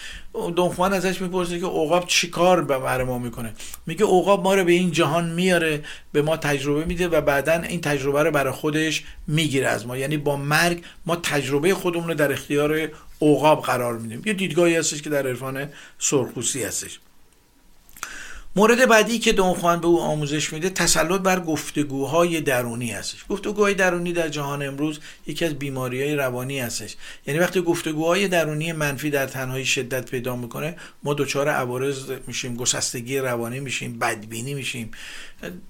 [0.57, 3.55] دونخوان ازش می‌پرسه که اوقاب چیکار به برای ما می‌کنه.
[3.87, 7.81] میگه اوقاب ما رو به این جهان میاره به ما تجربه میده و بعدا این
[7.81, 9.97] تجربه رو برای خودش می‌گیره از ما.
[9.97, 14.23] یعنی با مرگ ما تجربه خودمون رو در اختیار اوقاب قرار میدیم.
[14.27, 17.01] یه دیدگاهی هستش که در عرفان سرخوسی هستش.
[18.57, 23.25] مورد بعدی که دونخوان به او آموزش میده تسلط بر گفتگوهای درونی هستش.
[23.29, 26.97] گفتگوهای درونی در جهان امروز یکی از بیماری های روانی هستش.
[27.27, 33.19] یعنی وقتی گفتگوهای درونی منفی در تنهایی شدت پیدا می‌کنه ما دچار عوارض میشیم گسستگی
[33.19, 34.91] روانی میشیم بدبینی میشیم.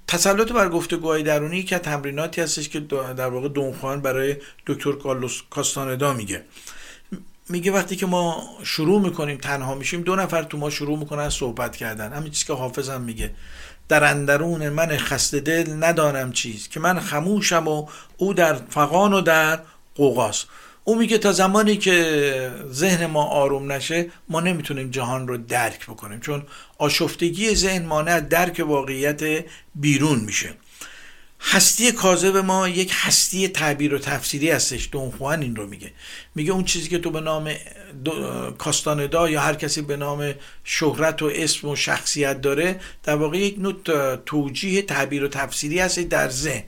[0.09, 6.13] تسلط بر گفتگوهای درونی که تمریناتی هستش که در واقع دونخوان برای دکتر کارلوس کاستاندا
[6.13, 6.45] میگه.
[7.49, 11.77] میگه وقتی که ما شروع می‌کنیم تنها میشیم دو نفر تو ما شروع می‌کنن صحبت
[11.77, 12.13] کردن.
[12.13, 13.31] همین چیزی که حافظم میگه.
[13.89, 19.21] در اندرون من خسته دل ندانم چیز که من خموشم و او در فقان و
[19.21, 19.59] در
[19.95, 20.47] قوقاست
[20.85, 26.21] او میگه تا زمانی که ذهن ما آروم نشه ما نمی‌تونیم جهان رو درک بکنیم.
[26.21, 26.43] چون
[26.79, 30.55] آشفتگی ذهن مانع درک واقعیت بیرون میشه.
[31.41, 34.89] هستی کاذب ما یک هستی تعبیر و تفسیری هستش.
[34.93, 35.93] دونخوان این رو میگه.
[36.35, 37.55] میگه اون چیزی که تو به نام
[38.59, 43.59] کاستاندا یا هر کسی به نام شهرت و اسم و شخصیت داره در واقع یک
[43.59, 43.75] نوع
[44.27, 46.63] توجیه تعبیر و تفسیری هست در ذهن.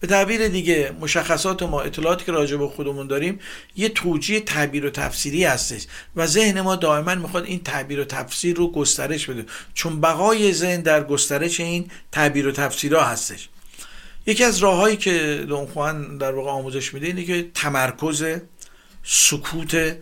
[0.00, 3.40] به تعبیر دیگه مشخصات ما اطلاعاتی که راجع به خودمون داریم
[3.76, 5.86] یه توجیه تعبیر و تفسیری هستش.
[6.16, 9.46] و ذهن ما دائما می‌خواد این تعبیر و تفسیر رو گسترش بده.
[9.74, 13.48] چون بقای ذهن در گسترش این تعبیر و تفسیرها هستش.
[14.26, 18.24] یکی از راههایی که دونخوان در واقع آموزش میده اینه که تمرکز
[19.02, 19.96] سکوت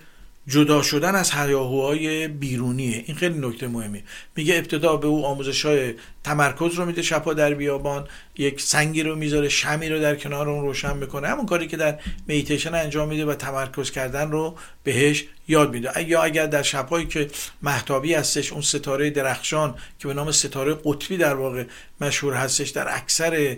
[0.46, 3.04] جدا شدن از هیاهوهای بیرونیه.
[3.06, 4.02] این خیلی نکته مهمیه.
[4.36, 9.16] میگه ابتدا به او آموزش های تمرکز رو میده شپا در بیابان یک سنگی رو
[9.16, 11.28] می‌ذاره شمی رو در کنار اون روشن می‌کنه.
[11.28, 16.08] همون کاری که در میتیشن انجام میده و تمرکز کردن رو بهش یاد میده.
[16.08, 17.30] یا اگر در شبهایی که
[17.62, 21.64] محتابی هستش اون ستاره درخشان که به نام ستاره قطبی در واقع
[22.00, 23.56] مشهور هستش در اکثر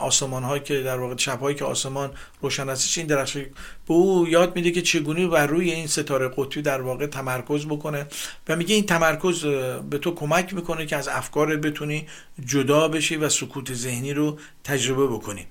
[0.00, 3.42] آسمان هایی که در واقع شبهایی که آسمان روشن هستش این درخشان
[3.88, 8.06] به او یاد میده که چگونه بر روی این ستاره قطبی در واقع تمرکز بکنه.
[8.48, 9.44] و میگه این تمرکز
[9.90, 12.06] به تو کمک می‌کنه که از افکار بتونی
[12.46, 15.46] جدا بشی و سکوت ذهنی رو تجربه بکنی.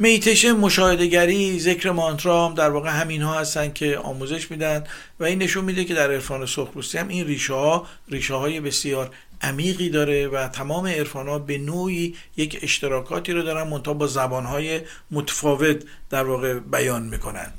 [0.00, 4.84] میتیشن مشاهدهگری ذکر مانترام در واقع همین ها هستن که آموزش میدن
[5.20, 9.10] و این نشون میده که در عرفان سرخپوستی هم این ریشه ها ریشه های بسیار
[9.42, 14.44] عمیقی داره و تمام عرفان ها به نوعی یک اشتراکاتی رو دارن منتها با زبان
[14.44, 14.80] های
[15.10, 17.52] متفاوت در واقع بیان می‌کنن.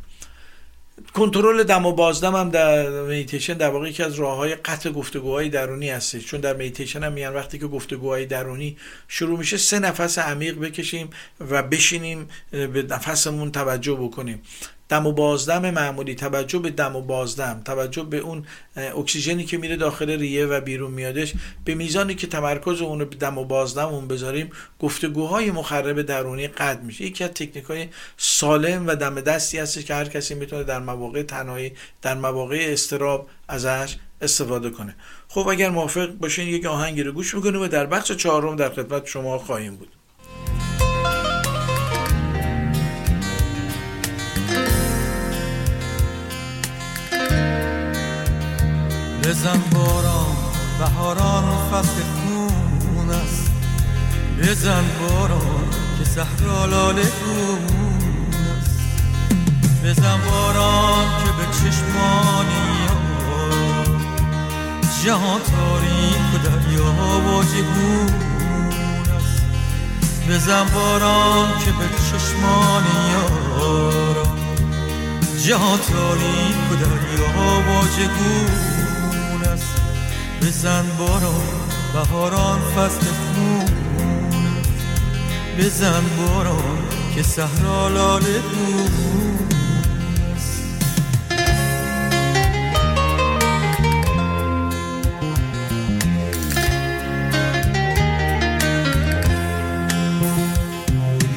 [1.13, 5.49] کنترل دم و بازدم هم در میتیشن در واقع یکی از راه های قطع گفتگوهای
[5.49, 6.25] درونی هستش.
[6.25, 11.09] چون در میتیشن هم میگن وقتی که گفتگوهای درونی شروع میشه سه نفس عمیق بکشیم
[11.49, 14.41] و بشینیم به نفسمون توجه بکنیم.
[14.89, 19.75] دم و بازدم معمولی توجه به دم و بازدم توجه به اون اکسیژنی که میره
[19.75, 21.33] داخل ریه و بیرون میادش
[21.65, 26.47] به میزانی که تمرکز اون رو به دم و بازدم اون بذاریم گفتگوهای مخرب درونی
[26.47, 27.05] قد میشه.
[27.05, 27.87] یکی از تکنیک های
[28.17, 33.29] سالم و دم دستی هستش که هر کسی می‌تونه در مواقع تنهایی در مواقع استراب
[33.47, 34.95] ازش استفاده کنه.
[35.27, 39.05] خب اگر موافق باشین یک آهنگی رو گوش می‌کنیم و در بخش چهارم در خدمت
[39.05, 39.98] شما خواهیم بود.
[49.29, 50.35] بزن باران
[50.79, 53.51] بهاران فصل خون است.
[54.39, 58.79] بزن باران که صحرا لاله است.
[59.83, 62.87] بزن باران که به چشمانی
[65.03, 68.09] جهان تاریک و دریا و جهون
[69.17, 69.43] است.
[70.29, 73.09] بزن باران که به چشمانی
[75.45, 78.78] جهان تاریک و دریا و جهون
[80.41, 81.41] بزن باران
[81.93, 83.65] بهاران فصل خون.
[85.57, 86.77] بزن باران
[87.15, 88.41] که صحرا لاله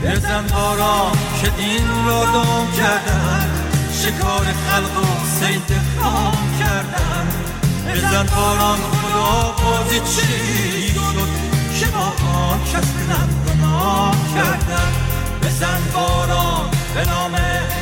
[0.05, 3.51] بزن باران که دین را دام کردن
[3.93, 7.52] شکار خلق و سید خام کردن.
[7.89, 14.93] بزن باران خدا بازی چی شد؟ که آن کس گناه کردن.
[15.43, 17.35] بزن باران به نام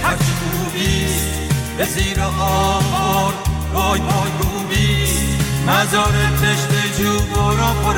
[0.02, 3.32] هر خوبیست به زیر آهار
[3.74, 5.22] پای پای روبیست
[5.66, 7.94] مزار تشت جو باران پر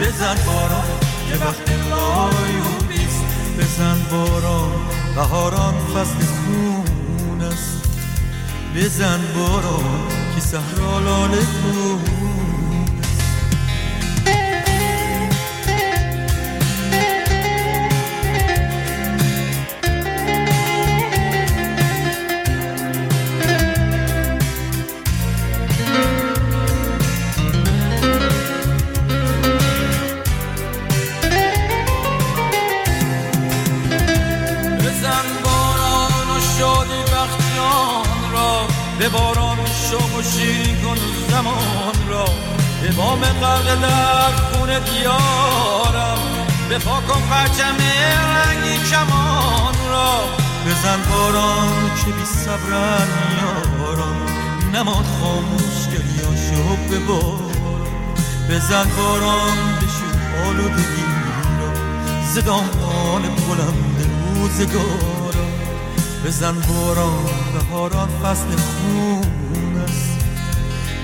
[0.00, 0.84] بزن باران
[1.30, 3.24] یه وقت لایوبیست
[3.58, 4.70] بزن باران
[5.14, 7.82] بهاران فصل خون است.
[8.76, 12.21] بزن باران صحرا لاله جان
[40.32, 40.96] شیرین کن
[41.30, 42.24] زمان را.
[42.82, 46.18] به بام غرق در خون دیارم.
[46.68, 47.76] به کن پرچم
[48.34, 50.12] رنگی کمان را.
[50.66, 53.08] بزن باران که بی صبرن
[53.42, 54.16] یارم
[54.74, 57.52] نماد خاموش گریاشو به باران.
[58.50, 61.02] بزن باران بشو آلودگی
[61.60, 62.22] را.
[62.34, 65.46] زدان بلند روزگارا.
[66.24, 67.24] بزن باران
[67.54, 69.41] بهاران فصل خون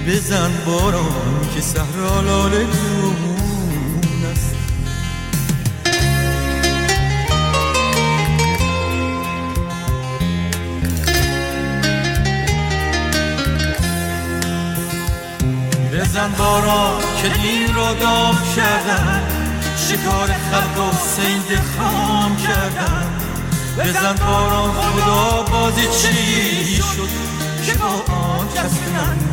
[0.09, 4.55] بزن باران که صحرا لاله گون است.
[15.93, 19.23] بزن باران که دین رو دام کردن
[19.77, 23.07] شکار خلق و سید خام کردن.
[23.79, 27.28] بزن باران خدا بازی چی شد؟
[27.75, 28.79] با کس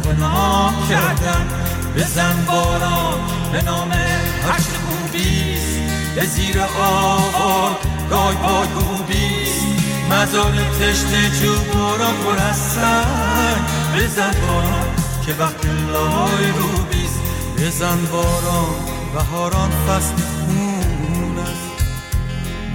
[0.03, 1.47] به نام کردن.
[1.95, 3.19] بزن باران
[3.51, 3.91] به نام
[4.47, 5.79] هرچه خوبیست
[6.15, 7.75] به زیر آوار
[8.09, 9.65] گای پای خوبیست
[10.09, 13.61] مزار تشت جو باران پر از سنگ.
[13.95, 17.19] بزن باران که وقت لای روبیست
[17.57, 18.75] بزن باران
[19.13, 21.85] بهاران فصل خون است.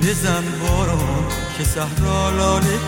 [0.02, 1.26] بزن باران
[1.58, 2.78] که صحرا لاله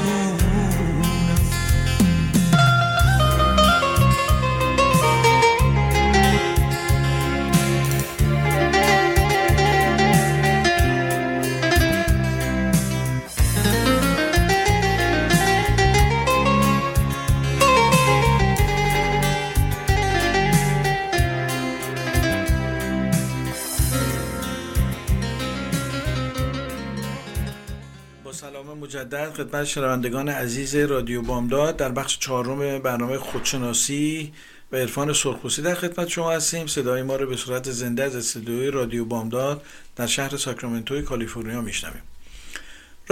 [29.13, 34.33] مجدد خدمت شنوندگان عزیز رادیو بامداد در بخش چهارم برنامه خودشناسی
[34.73, 36.67] و عرفان سرخپوستی در خدمت شما هستیم.
[36.67, 39.63] صدای ما رو به صورت زنده از استودیوی رادیو بامداد
[39.97, 42.03] در شهر ساکرامنتوی کالیفرنیا میشنویم.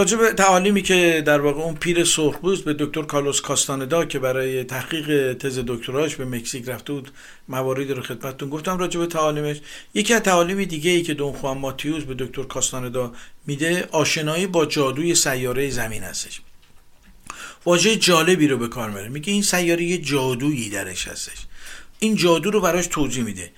[0.00, 4.64] راجع به تعالیمی که در واقع اون پیر سرخپوست به دکتر کارلوس کاستاندا که برای
[4.64, 7.10] تحقیق تز دکتراش به مکزیک رفته بود
[7.48, 9.60] مواردی رو خدمتتون گفتم راجع به تعالیمش.
[9.94, 13.12] یکی از تعالیم دیگه ای که دون خوان ماتیوس به دکتر کاستاندا
[13.46, 16.40] میده آشنایی با جادوی سیاره زمین هستش.
[17.66, 19.08] واژه جالبی رو به کار می‌بره.
[19.08, 21.38] میگه این سیاره یه جادویی درش هستش.
[21.98, 23.50] این جادو رو براش توضیح میده.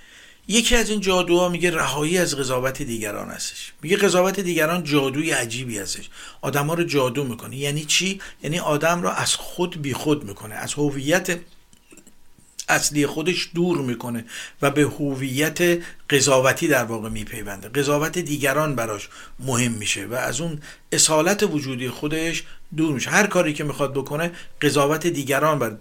[0.52, 3.72] یکی از این جادوها میگه رهایی از قضاوت دیگران هستش.
[3.82, 6.10] میگه قضاوت دیگران جادوی عجیبی هستش.
[6.40, 7.56] آدما رو جادو می‌کنه.
[7.56, 11.38] یعنی چی؟ یعنی آدم رو از خود بی خود می‌کنه از هویت
[12.68, 14.24] اصلی خودش دور می‌کنه
[14.62, 15.78] و به هویت
[16.10, 17.68] قضاوتی در واقع میپیونده.
[17.68, 19.08] قضاوت دیگران براش
[19.38, 20.60] مهم میشه و از اون
[20.92, 22.42] اصالت وجودی خودش
[22.76, 23.10] دور میشه.
[23.10, 24.30] هر کاری که می‌خواد بکنه
[24.62, 25.76] قضاوت دیگران بر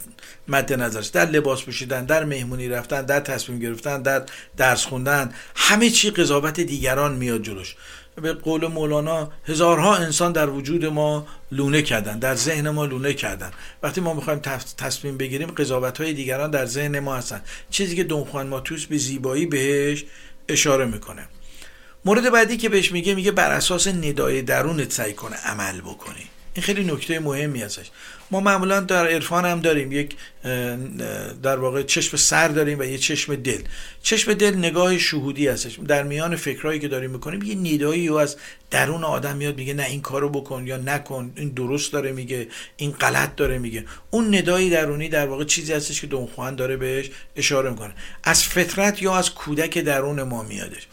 [0.47, 1.07] مد نظرش.
[1.07, 4.23] در لباس پوشیدن در مهمونی رفتن در تصمیم گرفتن در
[4.57, 7.75] درس خوندن همه چی قضاوت دیگران میاد جلوش.
[8.21, 13.51] به قول مولانا هزارها انسان در وجود ما لونه کردن در ذهن ما لونه کردن.
[13.83, 14.39] وقتی ما می‌خوایم
[14.77, 17.41] تصمیم بگیریم قضاوت های دیگران در ذهن ما هستن.
[17.69, 20.05] چیزی که دون خوان ماتوس به زیبایی بهش
[20.47, 21.27] اشاره می‌کنه.
[22.05, 26.29] مورد بعدی که بهش میگه میگه بر اساس ندای درونت سعی کنه عمل بکنی.
[26.53, 27.91] این خیلی نکته مهمی هستش
[28.31, 29.91] ما معمولا در عرفان هم داریم.
[29.91, 30.15] یک
[31.43, 33.61] در واقع چشم سر داریم و یه چشم دل.
[34.03, 38.37] چشم دل نگاه شهودی هستش در میان فکرهایی که داریم می‌کنیم یه ندایی و از
[38.71, 41.33] درون آدم میاد میگه نه این کارو بکن یا نکن.
[41.35, 42.47] این درست داره میگه.
[42.77, 43.85] این غلط داره میگه.
[44.11, 47.93] اون ندایی درونی در واقع چیزی هستش که دون خوان داره بهش اشاره می‌کنه.
[48.23, 50.87] از فطرت یا از کودک درون ما میادش.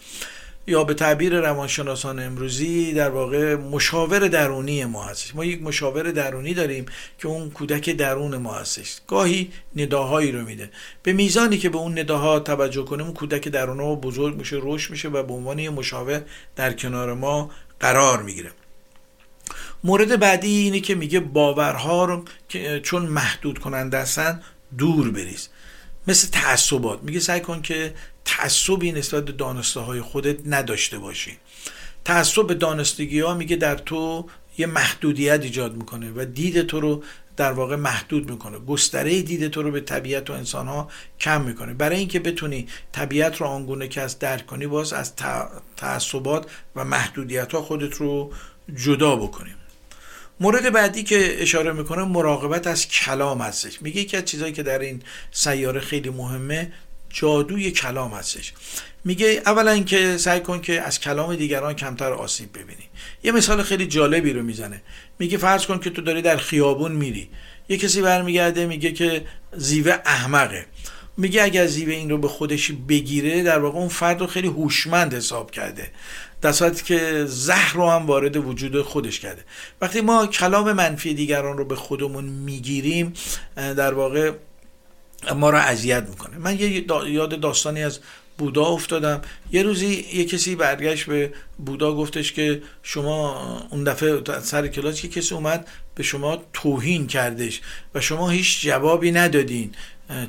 [0.69, 5.35] یا به تعبیر روانشناسان امروزی در واقع مشاور درونی ما هستش.
[5.35, 6.87] ما یک مشاور درونی داریم
[7.19, 9.01] که اون کودک درون ما هستش.
[9.07, 10.71] گاهی نداهایی رو میده.
[11.03, 14.91] به میزانی که به اون نداها توجه کنیم اون کودک درون ما بزرگ میشه رشد
[14.91, 16.23] میشه و به عنوان یه مشاور
[16.57, 17.51] در کنار ما
[17.81, 18.51] قرار می‌گیره.
[19.85, 24.43] مورد بعدی اینه که میگه باورها رو که چون محدود کننده هستن
[24.79, 25.49] دور بریز.
[26.07, 27.03] مثل تعصبات.
[27.03, 27.95] میگه سعی کن که
[28.29, 31.37] تعصبی نسبت به دانسته های خودت نداشته باشی.
[32.05, 34.27] تعصب به دانستگی ها میگه در تو
[34.59, 37.05] یه محدودیت ایجاد می‌کنه و دید تو رو
[37.37, 38.59] در واقع محدود می‌کنه.
[38.59, 41.75] گستره دید تو رو به طبیعت و انسان ها کم می‌کنه.
[41.75, 45.13] برای اینکه بتونی طبیعت رو آنگونه که از درک کنی باز از
[45.77, 48.33] تعصبات و محدودیت ها خودت رو
[48.85, 49.51] جدا بکنی.
[50.41, 53.83] مورد بعدی که اشاره می‌کنه مراقبت از کلام هستش.
[53.83, 56.73] میگه یکی از چیزهایی که در این سیاره خیلی مهمه
[57.11, 58.53] جادوی کلام هستش.
[59.05, 62.89] میگه اولا که سعی کن که از کلام دیگران کمتر آسیب ببینی.
[63.25, 64.83] یه مثال خیلی جالبی رو می‌زنه.
[65.19, 67.29] میگه فرض کن که تو داری در خیابون میری.
[67.69, 70.67] یه کسی برمیگرده میگه که زیوه احمقه.
[71.17, 75.15] میگه اگر زیوه این رو به خودش بگیره در واقع اون فرد رو خیلی هوشمند
[75.15, 75.91] حساب کرده.
[76.43, 79.45] در صورتی که زهر رو هم وارد وجود خودش کرده.
[79.81, 83.13] وقتی ما کلام منفی دیگران رو به خودمون می‌گیریم
[83.57, 84.33] در واقع
[85.37, 86.39] ما رو اذیت می‌کنه.
[86.39, 88.01] من یه یاد داستانی از
[88.39, 89.23] بودا افتادم.
[89.53, 91.33] یه روزی یه کسی برگشت به
[91.67, 97.61] بودا گفتش که شما اون دفعه سر کلاس که کسی اومد به شما توهین کردش
[97.95, 99.73] و شما هیچ جوابی ندادین.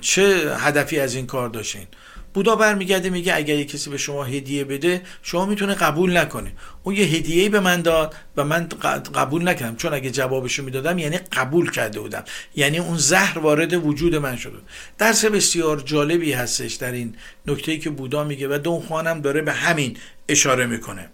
[0.02, 1.88] چه هدفی از این کار داشتین؟
[2.34, 6.52] بودا برمیگرده میگه اگر یه کسی به شما هدیه بده شما می‌تونه قبول نکنه.
[6.84, 8.70] اون یه هدیه به من داد و من
[9.16, 9.76] قبول نکردم.
[9.76, 12.24] چون اگه جوابشو می‌دادم یعنی قبول کرده بودم.
[12.56, 14.58] یعنی اون زهر وارد وجود من شده
[14.98, 17.16] درس بسیار جالبی هستش در این
[17.48, 19.98] نکته که بودا میگه و دون خوانم داره به همین
[20.30, 21.10] اشاره می‌کنه.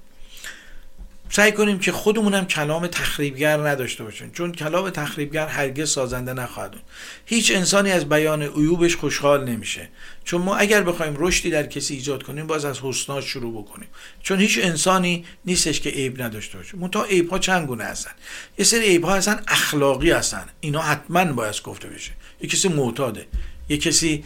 [1.36, 4.32] سعی کنیم که خودمونم کلام تخریبگر نداشته باشیم.
[4.32, 6.82] چون کلام تخریبگر هرگز سازنده نخواهد بود.
[7.26, 9.90] هیچ انسانی از بیان عیوبش خوشحال نمیشه.
[10.24, 13.88] چون ما اگر بخوایم رشدی در کسی ایجاد کنیم باز از حسناش شروع بکنیم.
[14.24, 16.78] چون هیچ انسانی نیستش که عیب نداشته باشه.
[16.78, 18.12] منتها عیب ها چند گونه هستن.
[18.58, 20.46] یه سری عیب ها هستن اخلاقی هستن.
[20.60, 22.12] اینا حتما باید گفته بشه.
[22.42, 23.26] یه کسی معتاده.
[23.70, 24.24] یه کسی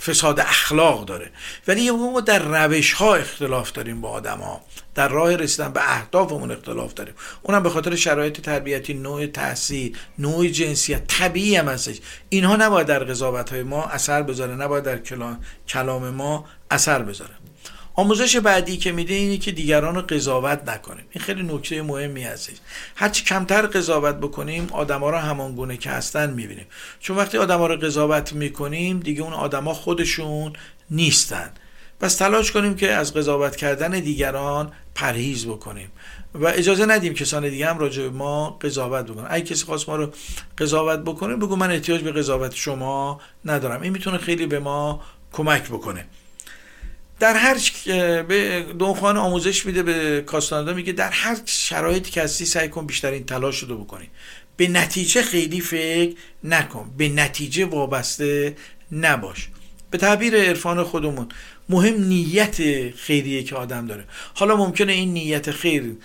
[0.00, 1.30] فساد اخلاق داره.
[1.68, 4.60] ولی ما در روش ها اختلاف داریم با آدم ها
[4.94, 7.14] در راه رسیدن به اهدافمون اختلاف داریم.
[7.42, 11.96] اونم به خاطر شرایط تربیتی نوع تحصیل نوع جنسیت طبیعی هم هستش.
[12.28, 14.98] اینها نباید در قضاوت های ما اثر بذاره نباید در
[15.68, 17.43] کلام ما اثر بذاره.
[17.96, 21.04] آموزش بعدی که میده اینه که دیگران رو قضاوت نکنیم.
[21.10, 22.56] این خیلی نکته مهمی هستش
[22.94, 26.66] هرچی کمتر قضاوت بکنیم آدما رو همان گونه که هستن می‌بینیم.
[27.00, 30.52] چون وقتی آدما رو قضاوت می‌کنیم دیگه اون آدما خودشون
[30.90, 31.50] نیستن.
[32.00, 35.90] پس تلاش کنیم که از قضاوت کردن دیگران پرهیز بکنیم.
[36.34, 39.26] و اجازه ندیم کسان دیگه هم راجع ما قضاوت بکنن.
[39.30, 40.12] اگه کسی خواست ما رو
[40.58, 43.82] قضاوت بکنه بگو من احتیاج به قضاوت شما ندارم.
[43.82, 45.00] این می‌تونه خیلی به ما
[45.32, 46.06] کمک بکنه.
[47.20, 47.58] در هر
[48.22, 53.24] به دونخوان آموزش میده به کاستاندا میگه در هر شرایطی که هستی سعی کن بیشترین
[53.24, 54.08] تلاش رو بکنی.
[54.56, 56.90] به نتیجه خیلی فکر نکن.
[56.98, 58.56] به نتیجه وابسته
[58.92, 59.48] نباش.
[59.90, 61.28] به تعبیر عرفان خودمون
[61.68, 64.04] مهم نیت خیریه که آدم داره.
[64.34, 65.96] حالا ممکنه این نیت خیر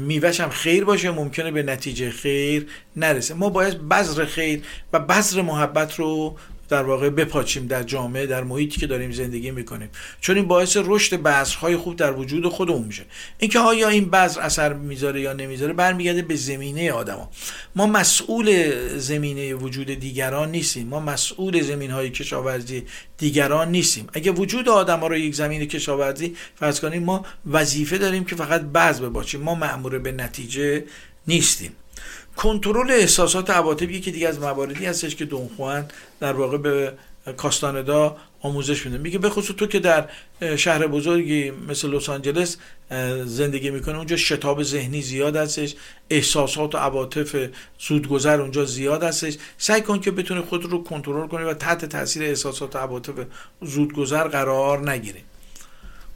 [0.00, 2.66] میوهش هم خیر باشه ممکنه به نتیجه خیر
[2.96, 3.34] نرسه.
[3.34, 4.62] ما باید بذر خیر
[4.92, 6.36] و بذر محبت رو
[6.68, 9.88] در واقع بپاچیم در جامعه در محیطی که داریم زندگی می‌کنیم.
[10.20, 13.04] چون این باعث رشد بذرهای خوب در وجود خودمون میشه.
[13.38, 17.30] اینکه آیا این بذر اثر می‌ذاره یا نمی‌ذاره برمیگرده به زمینه آدما.
[17.76, 20.86] ما مسئول زمینه وجود دیگران نیستیم.
[20.86, 22.84] ما مسئول زمین های کشاورزی
[23.18, 24.06] دیگران نیستیم.
[24.12, 29.02] اگه وجود آدما رو یک زمین کشاورزی فرض کنیم ما وظیفه داریم که فقط بذر
[29.02, 30.84] بباشیم ما مأمور به نتیجه
[31.26, 31.72] نیستیم.
[32.38, 35.84] کنترل احساسات عواطف یکی دیگه از مواردی هستش که دونخوان
[36.20, 36.92] در واقع به
[37.36, 38.98] کاستاندا آموزش میده.
[38.98, 40.08] میگه به خصوص تو که در
[40.56, 42.56] شهر بزرگی مثل لس آنجلس
[43.24, 45.74] زندگی می‌کنه اونجا شتاب ذهنی زیاد هستش
[46.10, 47.48] احساسات و عواطف
[47.88, 49.36] زودگذر اونجا زیاد هستش.
[49.58, 53.14] سعی کن که بتونی خود رو کنترل کنی و تحت تاثیر احساسات و عواطف
[53.62, 55.20] زودگذر قرار نگیری.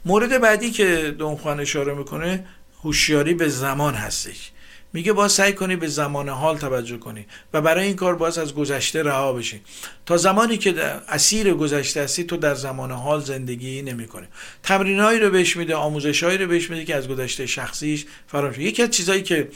[0.05, 2.45] مورد بعدی که دونخوان اشاره می‌کنه
[2.83, 4.52] هوشیاری به زمان هستش.
[4.93, 8.55] میگه باید سعی کنی به زمان حال توجه کنی و برای این کار باید از
[8.55, 9.61] گذشته رها بشی.
[10.05, 10.73] تا زمانی که
[11.07, 14.27] اسیر گذشته هستی تو در زمان حال زندگی نمی‌کنی.
[14.63, 18.89] تمرینهایی رو بهش میده آموزشهایی رو بهش میده که از گذشته شخصیش فراموش یکی از
[18.89, 19.47] چیزایی که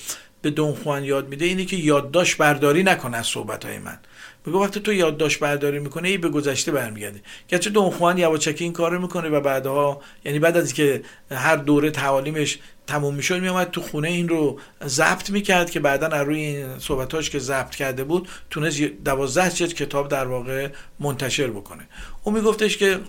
[0.47, 3.99] به دون یاد میده اینه که یادداشت برداری نکنه از صحبت های من.
[4.45, 7.21] میگه وقتی تو یادداشت برداری می‌کنه ای به گذشته برمیگرده.
[7.47, 11.91] گرچه دون خوان یواچکی این کار می‌کنه و بعدها یعنی بعد از که هر دوره
[11.91, 16.79] تعالیمش تموم می‌شد میومد تو خونه این رو ضبط می‌کرد که بعدا از روی این
[16.79, 20.67] صحبتاش که ضبط کرده بود تونست دوازده جلد کتاب در واقع
[20.99, 21.87] منتشر بکنه.
[22.23, 22.99] او میگفتش که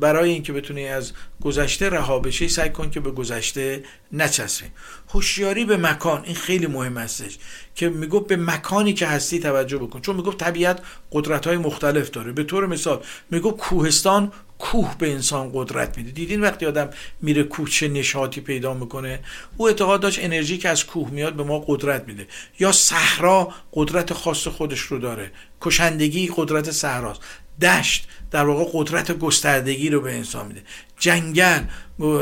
[0.00, 4.66] برای اینکه بتونی از گذشته رها بشی سعی کن که به گذشته نچسبی.
[5.08, 7.38] هوشیاری به مکان این خیلی مهم هستش
[7.74, 10.00] که می‌گفت به مکانی که هستی توجه بکن.
[10.00, 10.80] چون می‌گفت طبیعت
[11.12, 12.32] قدرت های مختلف داره.
[12.32, 16.10] به طور مثال می‌گفت کوهستان کوه به انسان قدرت میده.
[16.10, 16.90] دیدین وقتی آدم
[17.22, 19.20] میره کوه چه نشاطی پیدا می‌کنه؟
[19.56, 22.26] او اعتقاد داشت انرژی که از کوه میاد به ما قدرت میده.
[22.58, 25.32] یا صحرا قدرت خاص خودش رو داره.
[25.60, 27.20] کشندگی قدرت صحراست.
[27.62, 30.62] دشت در واقع قدرت گستردگی رو به انسان میده.
[30.98, 31.60] جنگل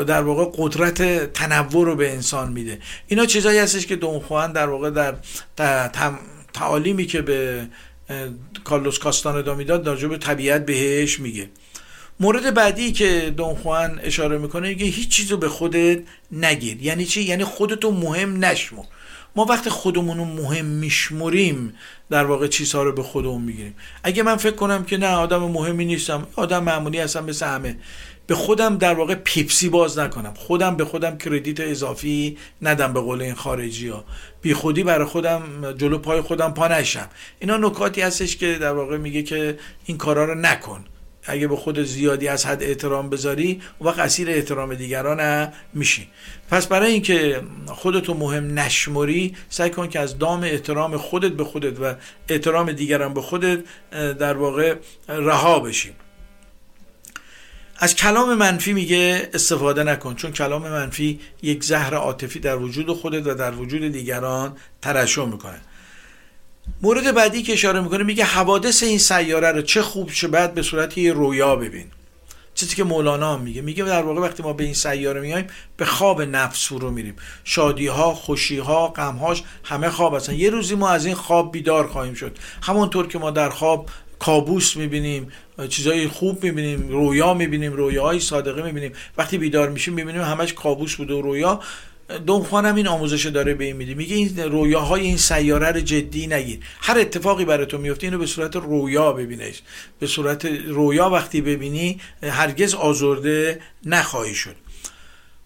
[0.07, 2.79] در واقع قدرت تنوع رو به انسان میده.
[3.07, 4.89] اینا چیزایی هستش که دونخوان در واقع
[5.55, 5.87] در
[6.53, 7.67] تعالیمی که به
[8.63, 11.49] کارلوس کاستاندا می‌داد در به طبیعت بهش میگه.
[12.19, 15.99] مورد بعدی که دونخوان اشاره می‌کنه میگه هیچ چیزو به خودت
[16.31, 16.81] نگیر.
[16.81, 18.83] یعنی چی؟ یعنی خودتو مهم نشمو
[19.35, 21.73] ما وقتی خودمون رو مهم میشمریم
[22.09, 23.75] در واقع چیزها رو به خودمون می‌گیریم.
[24.03, 27.77] اگه من فکر کنم که نه آدم مهمی نیستم آدم معمولی هستم مثل همه.
[28.27, 30.33] به خودم در واقع پیپسی باز نکنم.
[30.33, 34.03] خودم به خودم کردیت اضافی ندم به قول این خارجی ها
[34.41, 37.09] بی خودی برای خودم جلو پای خودم پا نشم.
[37.39, 40.85] اینا نکاتی هستش که در واقع میگه که این کارا رو نکن.
[41.29, 46.07] اگه به خود زیادی از حد احترام بذاری و وقت اسیر احترام دیگران میشی
[46.51, 51.79] پس برای اینکه خودتو مهم نشمری سعی کن که از دام احترام خودت به خودت
[51.79, 51.95] و
[52.29, 53.59] احترام دیگران به خودت
[53.91, 54.75] در واقع
[55.07, 55.91] رها بشی.
[57.81, 63.27] از کلام منفی میگه استفاده نکن چون کلام منفی یک زهر عاطفی در وجود خودت
[63.27, 65.61] و در وجود دیگران ترشح می‌کنه.
[66.81, 70.61] مورد بعدی که اشاره می‌کنه میگه حوادث این سیاره رو چه خوب چه بد به
[70.61, 71.85] صورت یه رویا ببین.
[72.55, 73.61] چیزی که مولانا هم میگه.
[73.61, 75.47] میگه در واقع وقتی ما به این سیاره میایم
[75.77, 77.15] به خواب نفس رو میریم.
[77.43, 80.35] شادی ها خوشی ها غم هاش همه خواب هستن.
[80.35, 82.37] یه روزی ما از این خواب بیدار خواهیم شد.
[82.61, 83.89] همونطور که ما در خواب
[84.19, 85.31] کابوس می‌بینیم
[85.69, 88.91] چیزای خوب می‌بینیم رویا می‌بینیم رویاهای صادقه می‌بینیم.
[89.17, 91.59] وقتی بیدار میشیم می‌بینیم همش کابوس بوده و رویا.
[92.25, 93.93] دونخوان هم این آموزش داره به این میده.
[93.93, 96.59] میگه این رویاهای این سیاره رو جدی نگیر.
[96.81, 99.61] هر اتفاقی برای تو میفته اینو به صورت رویا ببینیش
[99.99, 104.55] به صورت رویا وقتی ببینی هرگز آزرده نخواهی شد.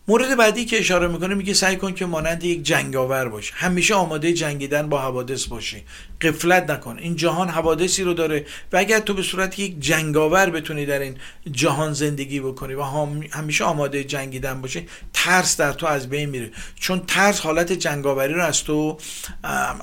[0.07, 4.33] مورد بعدی که اشاره می‌کنه میگه سعی کن که مانند یک جنگاور باش همیشه آماده
[4.33, 5.83] جنگیدن با حوادث باشی.
[6.21, 6.97] قفلت نکن.
[6.99, 11.17] این جهان حوادثی رو داره و اگر تو به صورت یک جنگاور بتونی در این
[11.51, 12.83] جهان زندگی بکنی و
[13.31, 16.51] همیشه آماده جنگیدن باشی ترس در تو از بین میره.
[16.75, 18.97] چون ترس حالت جنگاوری رو از تو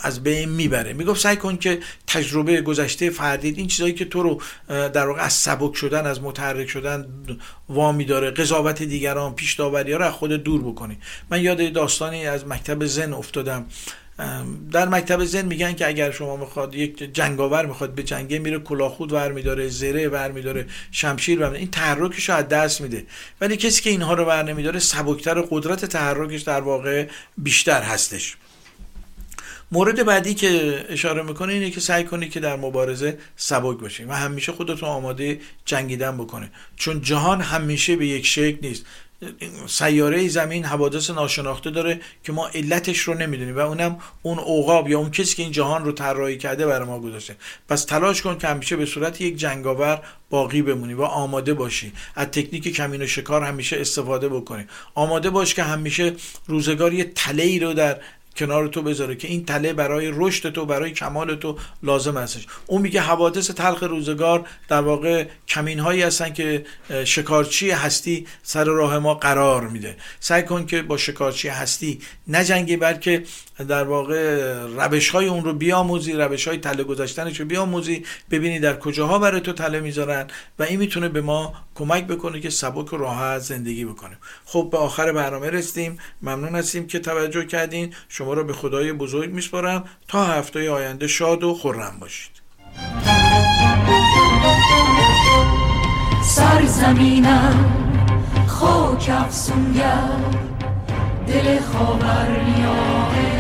[0.03, 0.93] از بین می‌بره.
[0.93, 3.59] می‌گفت سعی کن که تجربه گذشته فردید.
[3.59, 7.07] این چیزایی که تو رو در واقع از سبک شدن از متحرک شدن
[7.69, 10.99] وامی داره قضاوت دیگران پیش داوری از خود دور بکنی.
[11.31, 13.67] من یاد داستانی از مکتب زن افتادم.
[14.73, 19.13] در مکتب زن میگن که اگر شما می‌خواد یک جنگاور می‌خواد به جنگه میره کلاخود
[19.13, 23.07] ور میداره زره ور میداره شمشیر ور این تحرکش از دست میده.
[23.41, 27.07] ولی کسی که اینها رو ور نمیداره سبکتر قدرت تحرکش در واقع
[27.39, 28.37] بیشتر هستش.
[29.73, 34.13] مورد بعدی که اشاره می‌کنه اینه که سعی کنی که در مبارزه سبک باشی و
[34.13, 38.85] همیشه خودتون آماده جنگیدن بکنه چون جهان همیشه به یک شکل نیست.
[39.67, 44.99] سیاره زمین حوادث ناشناخته داره که ما علتش رو نمی‌دونیم و اونم اون اوقاب یا
[44.99, 47.37] اون کسی که این جهان رو طراحی کرده برای ما گذاشته.
[47.69, 51.93] پس تلاش کن که همیشه به صورت یک جنگاور باقی بمونی و آماده باشی.
[52.15, 54.67] از تکنیک کمین و شکار همیشه استفاده بکنی.
[54.95, 56.13] آماده باش که همیشه
[56.47, 58.01] روزگار یه تله رو در
[58.41, 62.47] کنار تو بذاره که این تله برای رشد تو برای کمال تو لازم هستش.
[62.67, 66.65] اون میگه حوادث تلخ روزگار در واقع کمین هایی هستن که
[67.05, 69.97] شکارچی هستی سر راه ما قرار میده.
[70.21, 73.23] سعی کن که با شکارچی هستی نجنگی بلکه
[73.69, 78.77] در واقع روش های اون رو بیاموزی روش های تله گذاشتنش رو بیاموزی ببینی در
[78.79, 80.27] کجاها برای تو تله می‌ذارن
[80.59, 84.19] و این می‌تونه به ما کمک بکنه که سبک و راحت زندگی بکنیم.
[84.45, 85.99] خب به آخر برنامه رسیدیم.
[86.23, 87.95] ممنون هستیم که توجه کردین.
[88.09, 89.85] شما رو به خدای بزرگ میسپارم.
[90.09, 92.43] تا هفته آینده شاد و خورم باشید.
[96.23, 97.81] سرزمینم
[98.47, 100.09] خاک افسونگر
[101.27, 103.31] دل خاورمیانه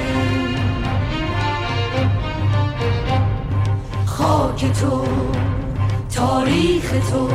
[4.07, 5.05] خاک تو
[6.14, 7.30] تاریخ تو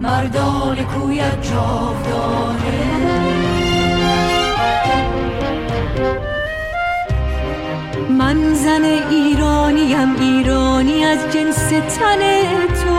[0.00, 3.45] مردان کویت جاودانه.
[8.10, 12.20] من زن ایرانیم ایرانی از جنس تن
[12.68, 12.96] تو.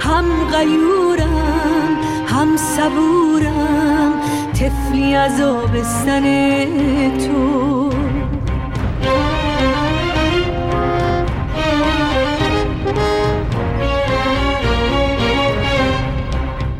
[0.00, 1.96] هم غیورم
[2.26, 4.12] هم صبورم
[4.52, 6.24] طفلی از آبستن
[7.18, 7.90] تو.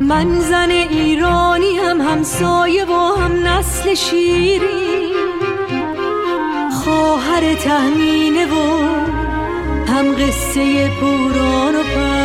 [0.01, 5.08] من زن ایرانی هم همسایه و هم نسل شیری
[7.19, 8.55] خواهر تهمینه و
[9.89, 12.18] هم قصه پوران و پروین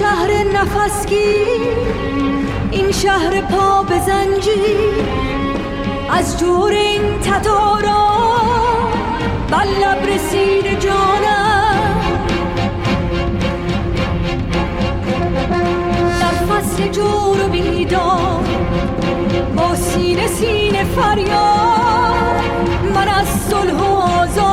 [0.00, 1.34] شهر نفسگی
[2.70, 4.76] این شهر پا به زنجی،
[6.10, 8.08] از جور این تتارا
[9.50, 12.00] بر لب رسید جانم.
[16.20, 18.44] در فصل جور و بیدار
[19.56, 22.44] با سینه سینه فریاد
[22.94, 24.49] من از صلح و آزار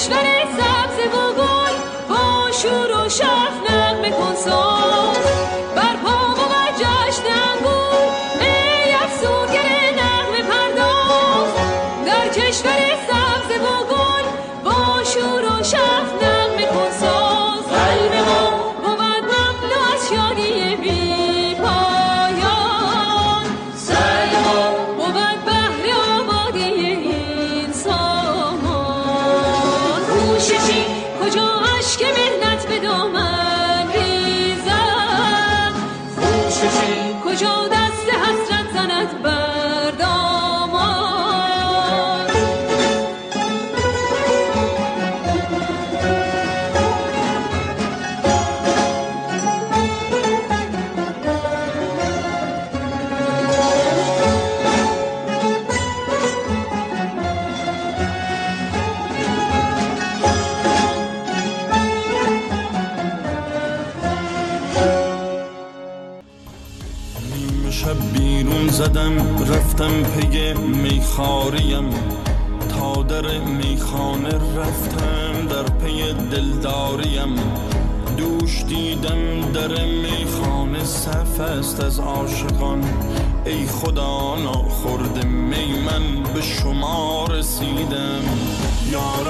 [0.00, 0.69] Krishna
[71.20, 71.90] میخاریم
[72.68, 77.36] تا در میخانه رفتم در پی دلداریم.
[78.16, 82.84] دوش دیدم در میخانه صف است از عاشقان.
[83.44, 88.22] ای خدا ناخورد می من به شما رسیدم.
[88.90, 89.28] یار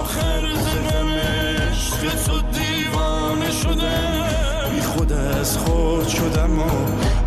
[0.00, 4.24] آخر زدم عشق تو دیوانه شدم
[4.74, 6.70] بی خود از خود شدم و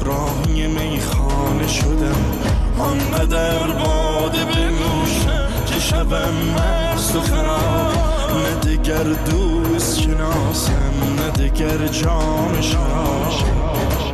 [0.05, 2.54] راهی میخانه شدم.
[2.79, 8.05] آنقدر باده بنوشم که شبم مست و خراب.
[8.43, 14.04] نه دگر دوست شناسم نه دگر جام شراب